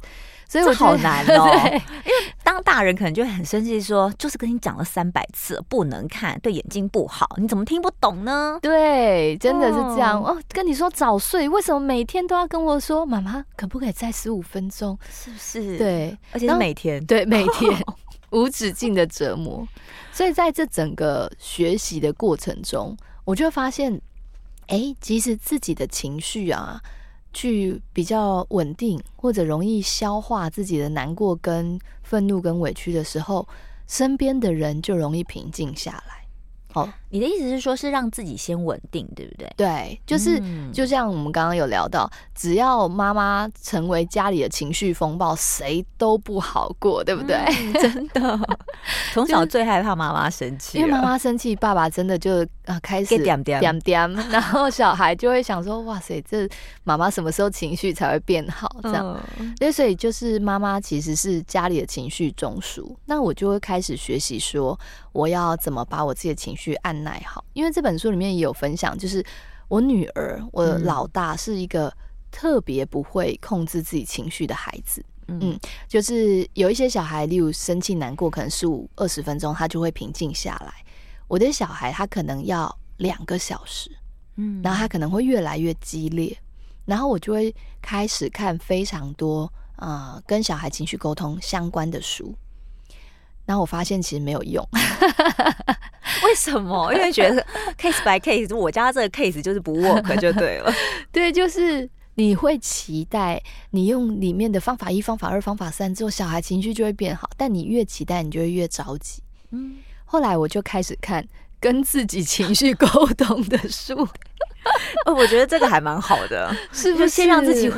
[0.51, 1.47] 所以我好难哦，
[2.03, 8.59] 因为当大人可能就会很生气，说就是跟你讲了三百次不能看，对眼睛不好，你怎么听不懂呢？
[8.61, 10.41] 对，真的是这样哦，哦。
[10.49, 14.99] 跟你说早睡，为什么每天都要跟我说妈妈可不可以再十五分钟？
[15.09, 15.77] 是不是？
[15.77, 17.73] 对，而且是每天，对每 天
[18.31, 19.65] 无止境的折磨。
[20.11, 23.93] 所以在这整个学习的过程中，我就会发现，
[24.67, 26.81] 哎、欸，其实自己的情绪啊。
[27.33, 33.47] 去比较稳定，或者容易消化自己的难过、跟愤怒、跟委屈的时候，
[33.87, 36.25] 身边的人就容易平静下来。
[36.73, 39.53] 哦，你的意思是说，是让自己先稳定，对不对？
[39.57, 47.35] 对，就是就像我们刚刚有聊到，只要妈妈成为家里的情绪风暴，谁都不好过，对不对？
[47.35, 48.39] 嗯、 真的，
[49.11, 56.47] 从小最害怕妈妈生气，因为妈妈生气，爸爸真的就啊开始点点点点， 然后小孩就会想说，哇塞，这
[56.85, 58.73] 妈妈什么时候情绪才会变好？
[58.83, 64.79] 这样，嗯、所以就是妈妈其实是家里的情绪中枢，那我就会开始学习说，
[65.11, 66.61] 我要怎么把我自己的情绪。
[66.61, 69.25] 去按捺好，因为这本书里面也有分享，就是
[69.67, 71.91] 我女儿，我老大是一个
[72.31, 75.03] 特别不会控制自己情绪的孩子。
[75.27, 80.73] 嗯，嗯，就是有一些小孩，例如生气难过，可能十五二十分钟他就会平静下来。
[81.27, 83.89] 我的小孩他可能要两个小时，
[84.35, 86.37] 嗯，然后他可能会越来越激烈，
[86.85, 92.35] 然后我就会开始看非常多啊、呃、跟小孩情绪沟通相关的书。
[93.51, 94.65] 然后我发现其实没有用，
[96.23, 96.89] 为什么？
[96.95, 97.45] 因为觉得
[97.77, 100.73] case by case，我家这个 case 就是不 work 就对了。
[101.11, 107.29] 对，就是你会期待你用里面的方法一、方法二、方法三之后，小孩情绪就会变好。
[107.35, 109.21] 但你越期待，你就会越着急。
[109.49, 111.27] 嗯，后来我就开始看
[111.59, 112.87] 跟自己情绪沟
[113.17, 114.07] 通的书。
[115.13, 117.09] 我觉得这个还蛮好的，是不是？
[117.09, 117.69] 先让自己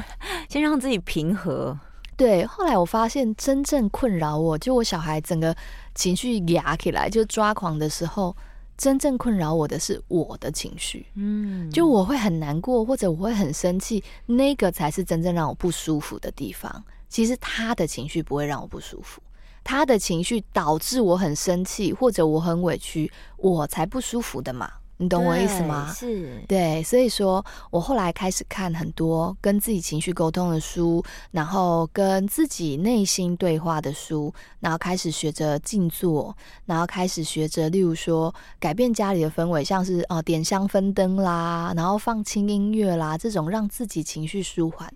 [0.48, 1.76] 先让自己平和。
[2.24, 5.54] 对，后来我发现真正困扰我，就我小孩整个
[5.94, 8.34] 情绪压起来就抓狂的时候，
[8.78, 11.06] 真正困扰我的是我的情绪。
[11.16, 16.82] 嗯，就我会很难过，或者我会很生气，那个才是真正让我不舒服的地方。
[17.10, 19.22] 其实他的情绪不会让我不舒服，
[19.62, 24.72] 他的情绪导致我很生气，或者我很委屈，我才不舒服的嘛。
[24.98, 25.92] 你懂我意思吗？
[25.94, 44.88] 是对，所以说我后来开始看很多跟自己情绪沟通的书，然后跟自己内心对话的书，然后开始学着静坐，然后开始学着，例如说改变家里的氛围，像是哦、呃、点香氛灯啦，然后放轻音乐啦，这种让自己情绪舒缓。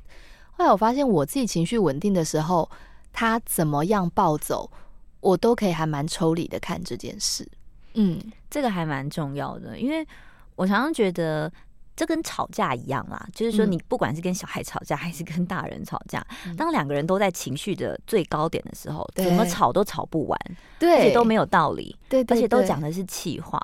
[0.52, 2.70] 后来我发现我自己情绪稳定的时候，
[3.12, 4.70] 他怎么样暴走，
[5.20, 7.48] 我都可以还蛮抽离的看这件事。
[7.98, 10.08] 嗯，这个还蛮重要的，因为
[10.56, 11.52] 我常常觉得
[11.96, 20.40] 这跟吵架一样啦，就是说你不管是跟小孩吵架还是跟大人吵架，嗯、当两个人都在情绪的最高点的时候，怎么吵都吵不完，
[20.80, 23.60] 对，而且都没有道理，对，而且都讲的是气话。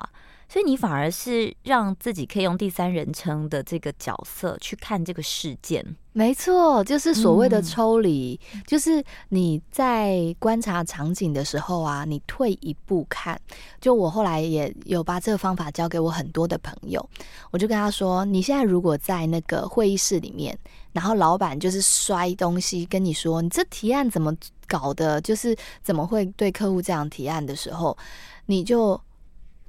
[0.48, 13.40] 所以你反而是让自己可以用第三人称的这个角色去看这个事件，没错，就是所谓的抽离，嗯、就是你在观察场景的时候啊，你退一步看。
[13.80, 17.04] 就我后来也有把这个方法教给我很多的朋友，
[17.50, 20.56] 我就跟他说：你现在如果在那个会议室里面，
[20.92, 24.32] 然后老板就是摔东西跟你说，你这提案怎么
[24.68, 25.20] 搞的？
[25.20, 27.96] 就是怎么会对客户这样提案的时候，
[28.46, 29.00] 你就。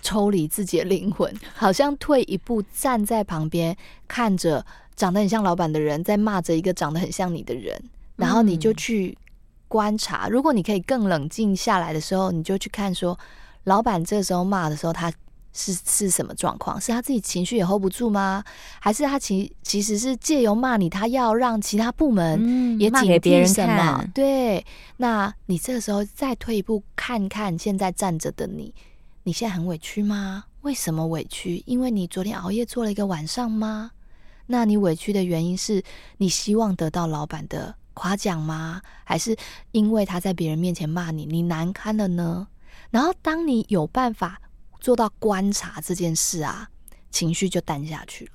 [0.06, 3.76] 抽离自己的灵魂，好像退一步站在旁边
[4.08, 4.64] 看着
[4.96, 7.76] 长得很像老板的人在骂着一个长得很像你的人，
[8.16, 9.18] 然后你就去
[9.68, 10.30] 观察。
[10.30, 13.18] 如果你可以更冷静下来的时候，你就去看说，
[13.64, 15.12] 老板这时候骂的时候，他
[15.54, 16.80] 是是什么状况？
[16.80, 18.44] 是他自己情绪也 hold 不住吗？
[18.80, 24.02] 还是他其其实是借由骂你，他要让其他部门也警惕什么？
[24.04, 24.64] 嗯、对，
[24.98, 28.72] 那你这个时候再退一步看看现在站着的你。
[29.28, 30.44] 你现在很委屈吗？
[30.62, 31.64] 为什么委屈？
[31.66, 33.90] 因为你昨天熬夜做了一个晚上吗？
[34.46, 35.84] 那你委屈的原因是
[36.18, 38.84] 你希望得到老板的夸奖吗？
[39.04, 39.36] 还是
[39.72, 42.48] 因为他在别人面前骂你，你难堪了呢？
[42.92, 44.40] 然后当你有办法
[44.80, 46.70] 做到观察这件事啊，
[47.10, 48.32] 情绪就淡下去了。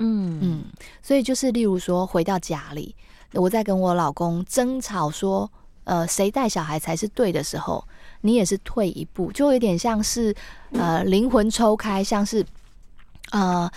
[0.00, 0.64] 嗯嗯，
[1.00, 2.94] 所以就是例如说回到家里，
[3.32, 5.50] 我在跟我老公争吵说，
[5.84, 7.88] 呃，谁带小孩才是对的时候，
[8.24, 10.34] 你也是退一步，就有点像是
[10.72, 12.44] 呃灵魂抽开，像是
[13.30, 13.70] 呃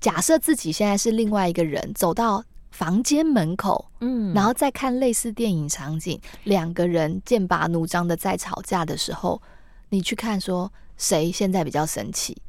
[0.00, 2.42] 假设自己现在是另外一个人走到。
[2.70, 9.42] 房间门口，嗯，然后再看类似电影场景，两个人剑拔弩张的在吵架的时候，
[9.90, 12.40] 你去看说谁现在比较生气，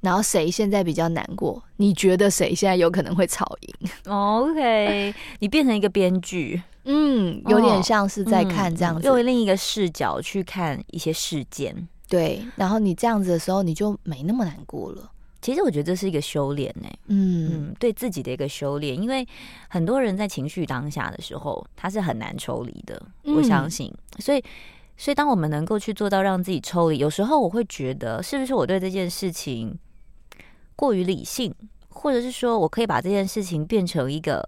[0.00, 15.10] 然后谁现在比较难过，你觉得谁现在有可能会吵赢？OK，你变成一个编剧，嗯，有点像是在看这样子，用、另一个视角去看一些事件，对，然后你这样子的时候，你就没那么难过了。
[15.42, 17.50] 其实我觉得这是一个修炼呢，嗯。
[17.52, 19.26] 嗯，对自己的一个修炼，因为
[19.68, 23.90] 很多人在情绪当下的时候，他是很难抽离的，我相信。
[24.18, 24.44] 所以，
[24.98, 29.74] 所以当我们能够去做到让自己抽离，有时候我会觉得，是不是我对这件事情
[30.80, 31.54] 过于理性，
[31.90, 34.42] 或者是说我可以把这件事情变成一个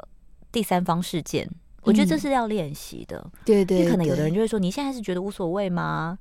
[0.50, 1.46] 第三方事件？
[1.82, 3.22] 我觉得这是要练习的。
[3.44, 6.18] 对对，可能有的人就会说，你现在是觉得无所谓吗？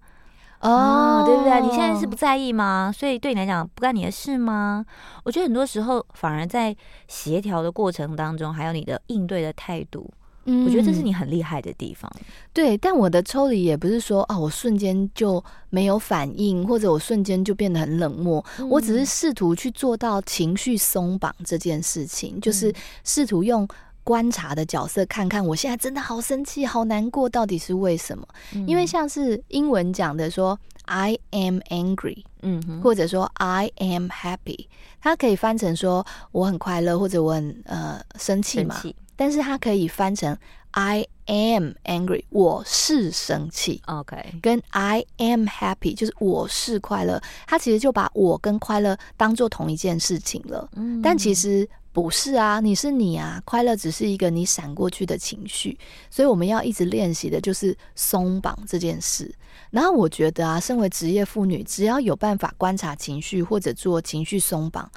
[0.60, 1.62] 哦，对不对？
[1.62, 2.92] 你现在是不在意吗？
[2.94, 4.86] 所以对你来讲不干你的事吗？
[5.24, 6.76] 我觉得很多时候反而在
[7.08, 10.12] 协调的过程当中，还有你的应对的态度，
[10.46, 12.12] 嗯，我觉得这是你很厉害的地方。
[12.54, 18.44] 对，但我的抽离也不是说啊，我瞬间就没有反应，或者我瞬间就变得很冷漠。
[18.58, 22.74] 嗯，我只是试图去做到情绪松绑这件事情，就是
[23.04, 23.68] 试图用。
[24.04, 28.28] 观察的角色，看看我现在真的好生气、好难过，到底是为什么？
[28.56, 34.66] 嗯、因为像是英文讲的说 “I am angry”，嗯，或者说 “I am happy”，
[35.00, 38.82] 它可以翻成说我很快乐，或者我很呃生气嘛。
[39.16, 40.38] 但是它可以翻成
[40.72, 43.82] “I am angry”，我是生气。
[43.86, 47.22] OK，跟 “I am happy” 就是我是快乐。
[47.48, 50.70] 它其实就把我跟快乐当做同一件事情了。
[50.76, 51.68] 嗯，但其实。
[51.94, 55.78] 不是啊，你是你啊，快乐只是一个你闪过去的情绪，
[56.10, 59.30] 所以我们要一直练习的就是松绑这件事。
[59.72, 64.90] 然后我觉得啊，身为职业妇女，只要有办法观察情绪或者做情绪松绑，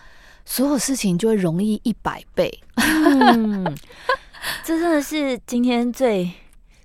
[0.44, 2.50] 所有事情就会容易一百倍。
[2.76, 3.64] 嗯，
[4.64, 6.30] 这真的是今天最。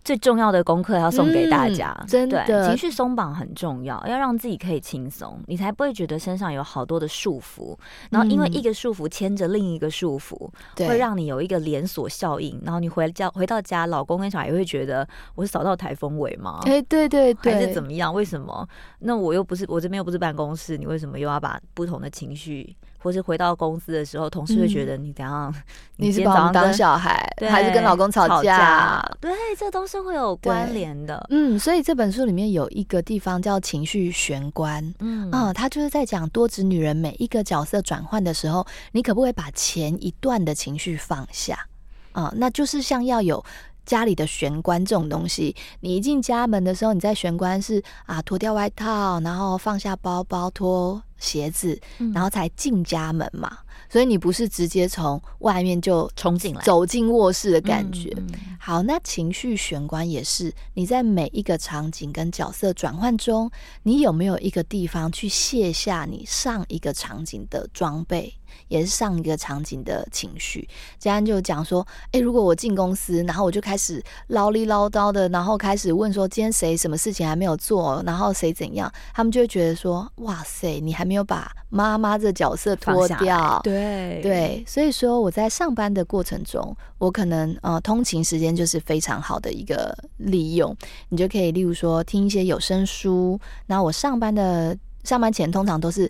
[0.02, 7.78] 最重要的功课要送给大家，嗯、真的，对，情绪松绑很重要，要让自己可以轻松，你才不会觉得身上有好多的束缚。
[8.10, 12.60] 然后因为一个束缚牵着另一个束缚，嗯、会让你有一个连锁效应。
[12.64, 16.60] 然后你回家回到家，老公跟小孩也会觉得我是扫到台风尾吗？
[16.64, 18.12] 哎，对对对，还是怎么样？
[18.12, 18.68] 为什么？
[19.00, 22.76] 那我又不是我这边又不是办公室，你为什么又要把不同的情绪？
[23.02, 25.54] 或是回到公司的时候，同事会觉得你怎样？
[25.98, 28.36] 你是把我们当小孩，还是跟老公吵架？
[28.36, 31.26] 吵架对，这都是会有关联的。
[31.30, 34.94] 嗯，所以这本书里面有一个地方叫情绪玄关。
[35.00, 41.66] 嗯啊，他就是在讲多职女人每一个角色转换的时候，你可不可以把前一段的情绪放下？
[42.12, 43.44] 啊，那就是像要有。
[43.90, 51.76] 家里的玄关这种东西，你一进家门的时候，你在玄关是啊，脱掉外套，然后放下包包，脱鞋子，
[52.14, 53.50] 然后才进家门嘛。
[53.52, 58.16] 嗯所以你不是直接从外面就冲进来，走进卧室的感觉。
[58.60, 63.50] 好，那情绪玄关也是你在每一个场景跟角色转换中，
[63.82, 68.32] 你有没有一个地方去卸下你上一个场景的装备，
[68.68, 70.68] 也是上一个场景的情绪？
[70.98, 83.80] 佳安就讲说，诶，如果我进公司，然后我就开始唠里唠叨的，然后开始问说，今天谁什么事情还没有做，然后谁怎样，他们就会觉得说，哇塞，你还没有把妈妈这角色脱掉，对。
[83.80, 90.76] 对对，所以说我在上班的过程中，我可能呃通勤时间就是非常好的一个利用。
[91.10, 96.10] 你就可以例如说听一些有声书，那我上班的上班前通常都是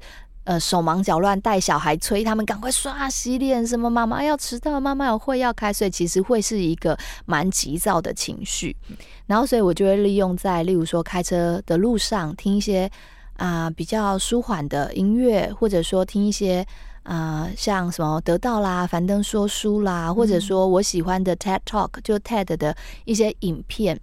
[0.50, 6.98] 呃手忙脚乱带小孩催他们赶快刷洗脸，什么妈妈要迟到，妈妈有会要开，所以其实会是一个
[7.28, 8.76] 蛮急躁的情绪。
[9.28, 12.90] 然后所以我就会利用在例如说开车的路上听一些
[13.38, 16.66] 啊、呃、比较舒缓的音乐，或者说听一些。
[17.04, 22.76] 啊、呃，像什么得到啦、樊登说书啦，或者说我喜欢的 TED Talk，就 TED 的
[23.06, 24.00] 一些影片，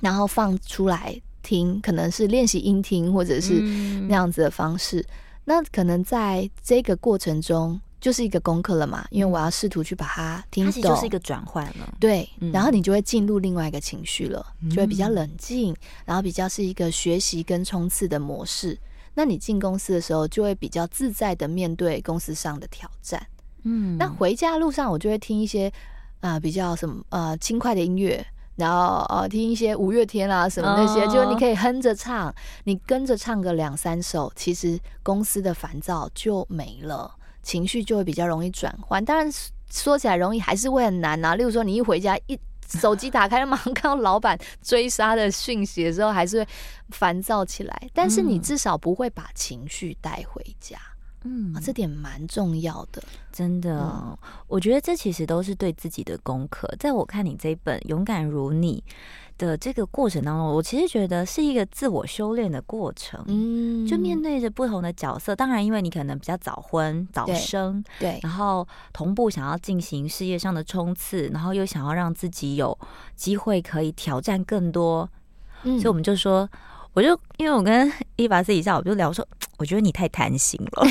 [0.00, 3.60] 然后放出来听，可能是练习音听，或者是
[4.08, 5.00] 那样子的方式。
[5.00, 5.06] 嗯、
[5.44, 11.94] 那可能在这个过程中，就是一个功课了嘛，因为我要试图去把它听懂，它就是一个转换了。
[11.98, 15.74] 对，然后你就会进入另外一个情绪了，嗯、就会比较冷静，
[16.04, 18.78] 然后比较是一个学习跟冲刺的模式。
[19.14, 23.24] 那你进公司的时候，就会比较自在的面对公司上的挑战。
[23.64, 25.68] 嗯，那回家路上，我就会听一些
[26.20, 28.24] 啊、呃、比较什么呃轻快的音乐，
[28.56, 32.34] 然后呃听一些五月天啊什么那些，哦、就你可以哼着唱，
[32.64, 37.10] 你跟着唱个两三首，其实公司的烦躁就没了，
[37.42, 39.04] 情绪就会比较容易转换。
[39.04, 39.30] 当然
[39.70, 41.34] 说起来容易，还是会很难啊。
[41.34, 42.38] 例如说，你一回家一
[42.68, 46.48] 手机打开，马上看到老板追杀的讯息的时候，还是会
[46.90, 47.88] 烦躁起来。
[47.94, 50.76] 但是你至少不会把情绪带回家。
[50.76, 50.91] 嗯，
[51.62, 53.02] 这点蛮重要的，
[53.32, 53.80] 真的。
[53.80, 54.16] 嗯、
[54.48, 56.68] 我觉得这其实都是对自己的功课。
[56.78, 58.82] 在我看你这一本《勇敢如你》
[59.38, 63.22] 的这个过程当中，我其实觉得是一个自我修炼的过程。
[63.26, 72.76] 嗯，就面对着不同的角色，当然，因为你可能比较早婚早生，对，对，然后同步想要进行事业上的冲刺，然后又想要让自己有
[73.14, 75.08] 机会可以挑战更多，
[75.62, 76.48] 嗯，所以我们就说。
[76.94, 79.26] 我就因为我跟伊娃私底下，我就聊说，
[79.56, 80.86] 我觉得你太贪心了，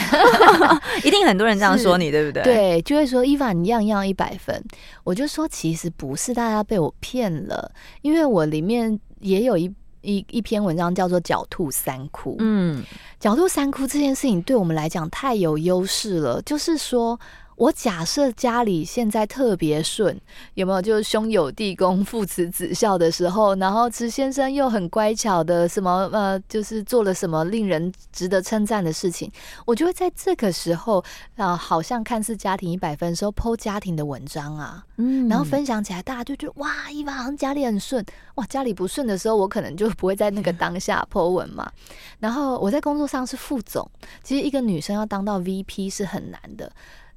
[1.05, 2.43] 一定很多人这样说你，对不对？
[2.43, 4.63] 对，就会说伊娃你样样一百分。
[5.03, 7.71] 我就说其实不是，大家被我骗了，
[8.01, 9.71] 因为我里面也有一
[10.01, 12.35] 一一篇文章叫做“狡兔三窟”。
[12.39, 12.83] 嗯
[13.21, 17.19] ，“狡兔三窟”这件事情对我们来讲太有优势了，就是说。
[17.55, 20.19] 我假设家里现在特别顺，
[20.55, 20.81] 有没有？
[20.81, 29.31] 就是兄友弟恭、父慈子孝的时候，然后池先生又很乖巧的什么呃，就是做了什么令人值得称赞的事情，
[29.65, 30.99] 我就会在这个时候
[31.35, 38.03] 啊、呃，好像看似家庭一百分的时候，po 家庭的文章啊，嗯，然后分享起来，大家就觉得哇，一般好像家里很顺，
[38.35, 41.71] 哇，家里不顺的时候，我可能就不会在那个当下 po 文嘛。
[42.19, 43.87] 然后我在工作上是副总，
[44.23, 46.71] 其实一个女生要当到 VP 是很难的。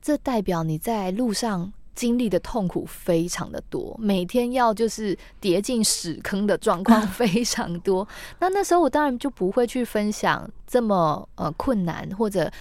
[0.05, 8.07] 这代表你在路上经历的痛苦非常的多，每天要就是跌进屎坑的状况 非常多。
[8.39, 12.53] 那那时候我当然就不会去分享这么呃困难或者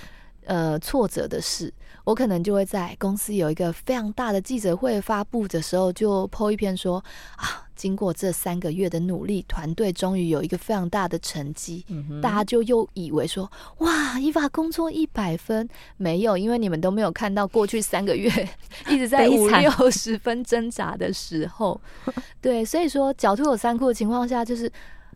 [0.45, 1.73] 呃挫折的事，
[2.03, 7.03] 我可能就会在公司有一个非常大的记者会发布的时候就 po 一篇说
[7.35, 7.61] 啊。
[7.75, 11.83] 经过这三个月的努力，团队终于有一个非常大的成绩。
[11.89, 18.29] 嗯、大家就又以为说：“哇，伊娃工作一百分。”没有，因为你们都没有看到过去三个月
[18.87, 21.81] 一直在五六十分挣扎的时候。
[22.39, 24.71] 对，所以说狡兔有三窟的情况下，就是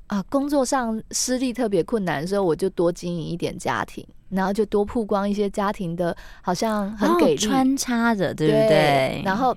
[0.07, 8.67] 啊，工作上失利特别困难的时候，我就多经营一点家庭，然后就多曝光一些家庭的，好像很给力，穿插着，对不对？
[8.67, 9.55] 对然后。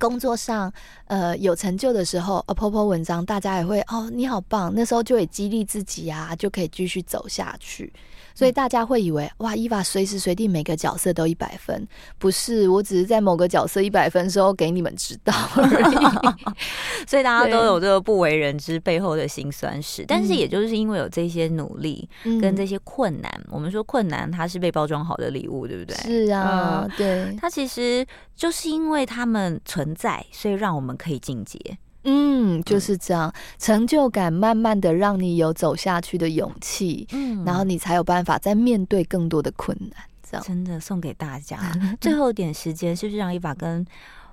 [0.00, 0.72] 工作上，
[1.06, 7.92] 呃，有成就的时候，呃，po po 文章，大家也会哦，你好棒，那时候就会激励自己啊，就可以继续走下去。
[8.34, 11.86] 所以大家会以为哇，伊娃随时随地每个角色都一百分，
[12.18, 16.54] 不是，我只是在某个角色一百分的时候给你们知道而已。
[17.06, 22.08] 所以大家都有这个不为人知背后的辛酸史，但是也就是因为有这些努力
[22.40, 25.94] 跟这些困难，嗯、我们说困难它是被包装好的礼物，对不对？
[25.96, 28.04] 是啊，嗯、对，它其实
[28.34, 31.58] 就是因为他们存在，所以让我们可以进阶。
[32.04, 40.04] 嗯，就是这样，嗯、成就感慢慢的让你有走下去的勇气，嗯，然后你才有办法再面对更多的困难。
[40.22, 40.44] 这样。
[40.46, 41.58] 真的送给大家，
[42.00, 43.84] 最后一点时间是不是让伊娃跟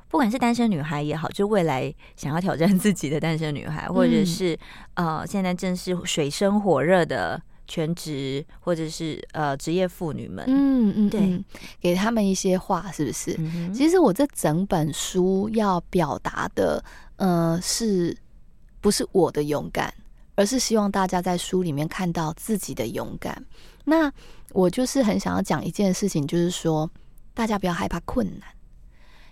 [0.09, 4.53] 不管是单身女孩也好，就未来想要挑战自己的单身女孩，或者是、
[4.95, 11.43] 嗯、呃现在正是水深火热的全职或者是呃职业妇女们，嗯嗯，对，
[11.79, 13.35] 给他们一些话，是不是？
[13.39, 16.83] 嗯、其实我这整本书要表达的。
[17.17, 18.17] 呃，是
[18.79, 19.93] 不是我的勇敢，
[20.33, 23.45] 而是希望大家在书里面看到自己的勇敢。
[23.85, 24.11] 那
[24.53, 26.89] 我就是很想要讲一件事情，就是说
[27.35, 28.49] 大家不要害怕困难，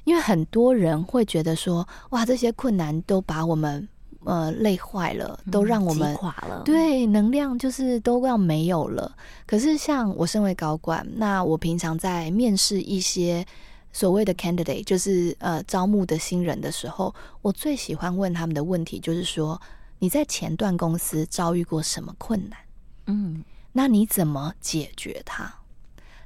[0.04, 3.90] 因为很多人会觉得说，哇，这些困难都把我们
[4.26, 9.16] 呃累坏了，都让我们垮了，对，能量就是都要没有了。
[9.46, 13.46] 可是像我身为高管，那我平常在面试一些。
[13.92, 17.12] 所谓的 candidate 就是呃招募的新人的时候，
[17.42, 19.60] 我最喜欢问他们的问题就是说，
[19.98, 22.60] 你在前段公司遭遇过什么困难？
[23.08, 25.52] 嗯，那你怎么解决它？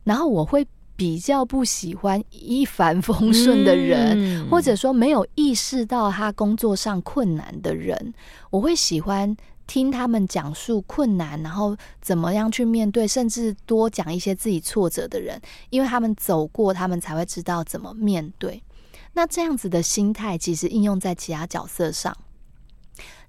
[0.04, 8.14] 然后我会比较不喜欢一帆风顺的人，嗯、或者说没有意识到他工作上困难的人，
[8.50, 9.36] 我会喜欢。
[9.66, 18.62] 听他们讲述困难，然后怎么样去面对，甚至多讲一些自己挫折的人，因为他们走过，他们才会知道怎么面对。
[19.14, 22.16] 那这样子的心态，其实应用在其他角色上。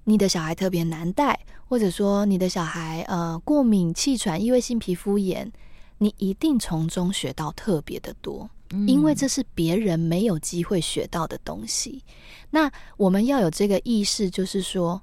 [0.03, 1.39] 你的小孩特别难带，
[1.69, 5.49] 或者说你的小孩呃过敏、气喘、异位性皮肤炎，
[5.97, 8.49] 你一定从中学到特别的多，
[8.87, 12.03] 因为这是别人没有机会学到的东西。
[12.49, 15.01] 那我们要有这个意识，就是说。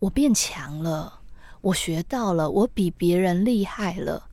[0.00, 1.12] 我变强了，
[1.60, 4.28] 我学到了，我比别人厉害了，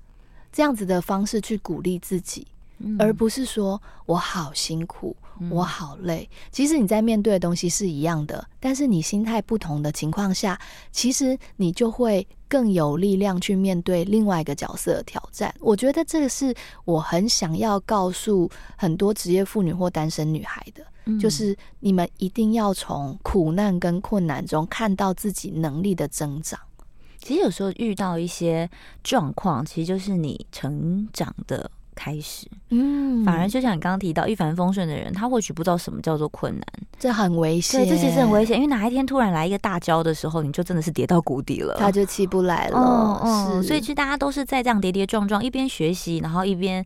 [0.52, 2.46] 这样子的方式去鼓励自己，
[2.78, 5.18] 嗯、而不是说我好辛苦，
[5.50, 6.30] 我好累。
[6.52, 10.60] 其实你在面对的东西是一样的，但是你心态不同的情况下，
[10.92, 15.54] 其实你就会更有力量去面对另外一个角色的挑战。
[15.60, 16.54] 我觉得这个是
[16.86, 26.60] 我很想要告诉很多职业妇女或单身女孩的，嗯、就是你们一定要从苦难跟困难中看到自己能力的增长。
[27.20, 28.70] 其实有时候遇到一些
[29.04, 32.46] 状况，其实就是你成长的开始。
[32.70, 36.66] 嗯，反而就像你刚刚提到一帆风顺的人，他或许不知道什么叫做困难，
[37.00, 37.82] 这很危险。
[37.82, 43.22] 对，这其实很危险，因为哪一天突然来一个大招的时候，你就真的是跌到谷底了，他就起不来了。
[43.54, 46.86] 是，所以其实大家都是在这样跌跌撞撞，一边学习，然后一边。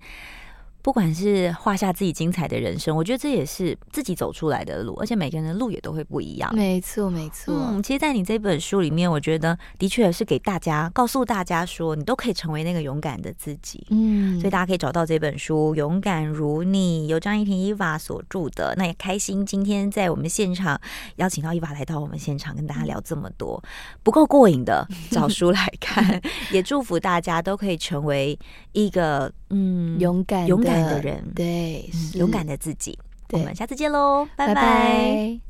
[0.82, 6.54] 不管是画下自己精彩的人生，我觉得这也是自己走出来的路，而且每个人的路也都会不一样。
[6.56, 7.54] 没错，没错。
[7.54, 13.86] 嗯，其实，在你这本书里面，我觉得的确是给大家告诉大家说，你都可以成为那个勇敢的自己。
[13.90, 18.74] 嗯，所以大家可以找到这本书《勇敢如你》，由张依婷伊娃所著的。
[18.78, 20.80] 那也开心今天在我们现场
[21.18, 23.62] 邀请到伊娃来到我们现场，跟大家聊这么多，
[24.02, 26.22] 不够过瘾的， 找书来看。
[26.52, 28.38] 也祝福大家都可以成为
[28.72, 30.84] 一个嗯勇敢勇敢。
[30.84, 32.98] 的人，对，勇敢的自己。
[33.32, 34.54] 我们下次见喽，拜拜。
[34.56, 35.49] 拜拜。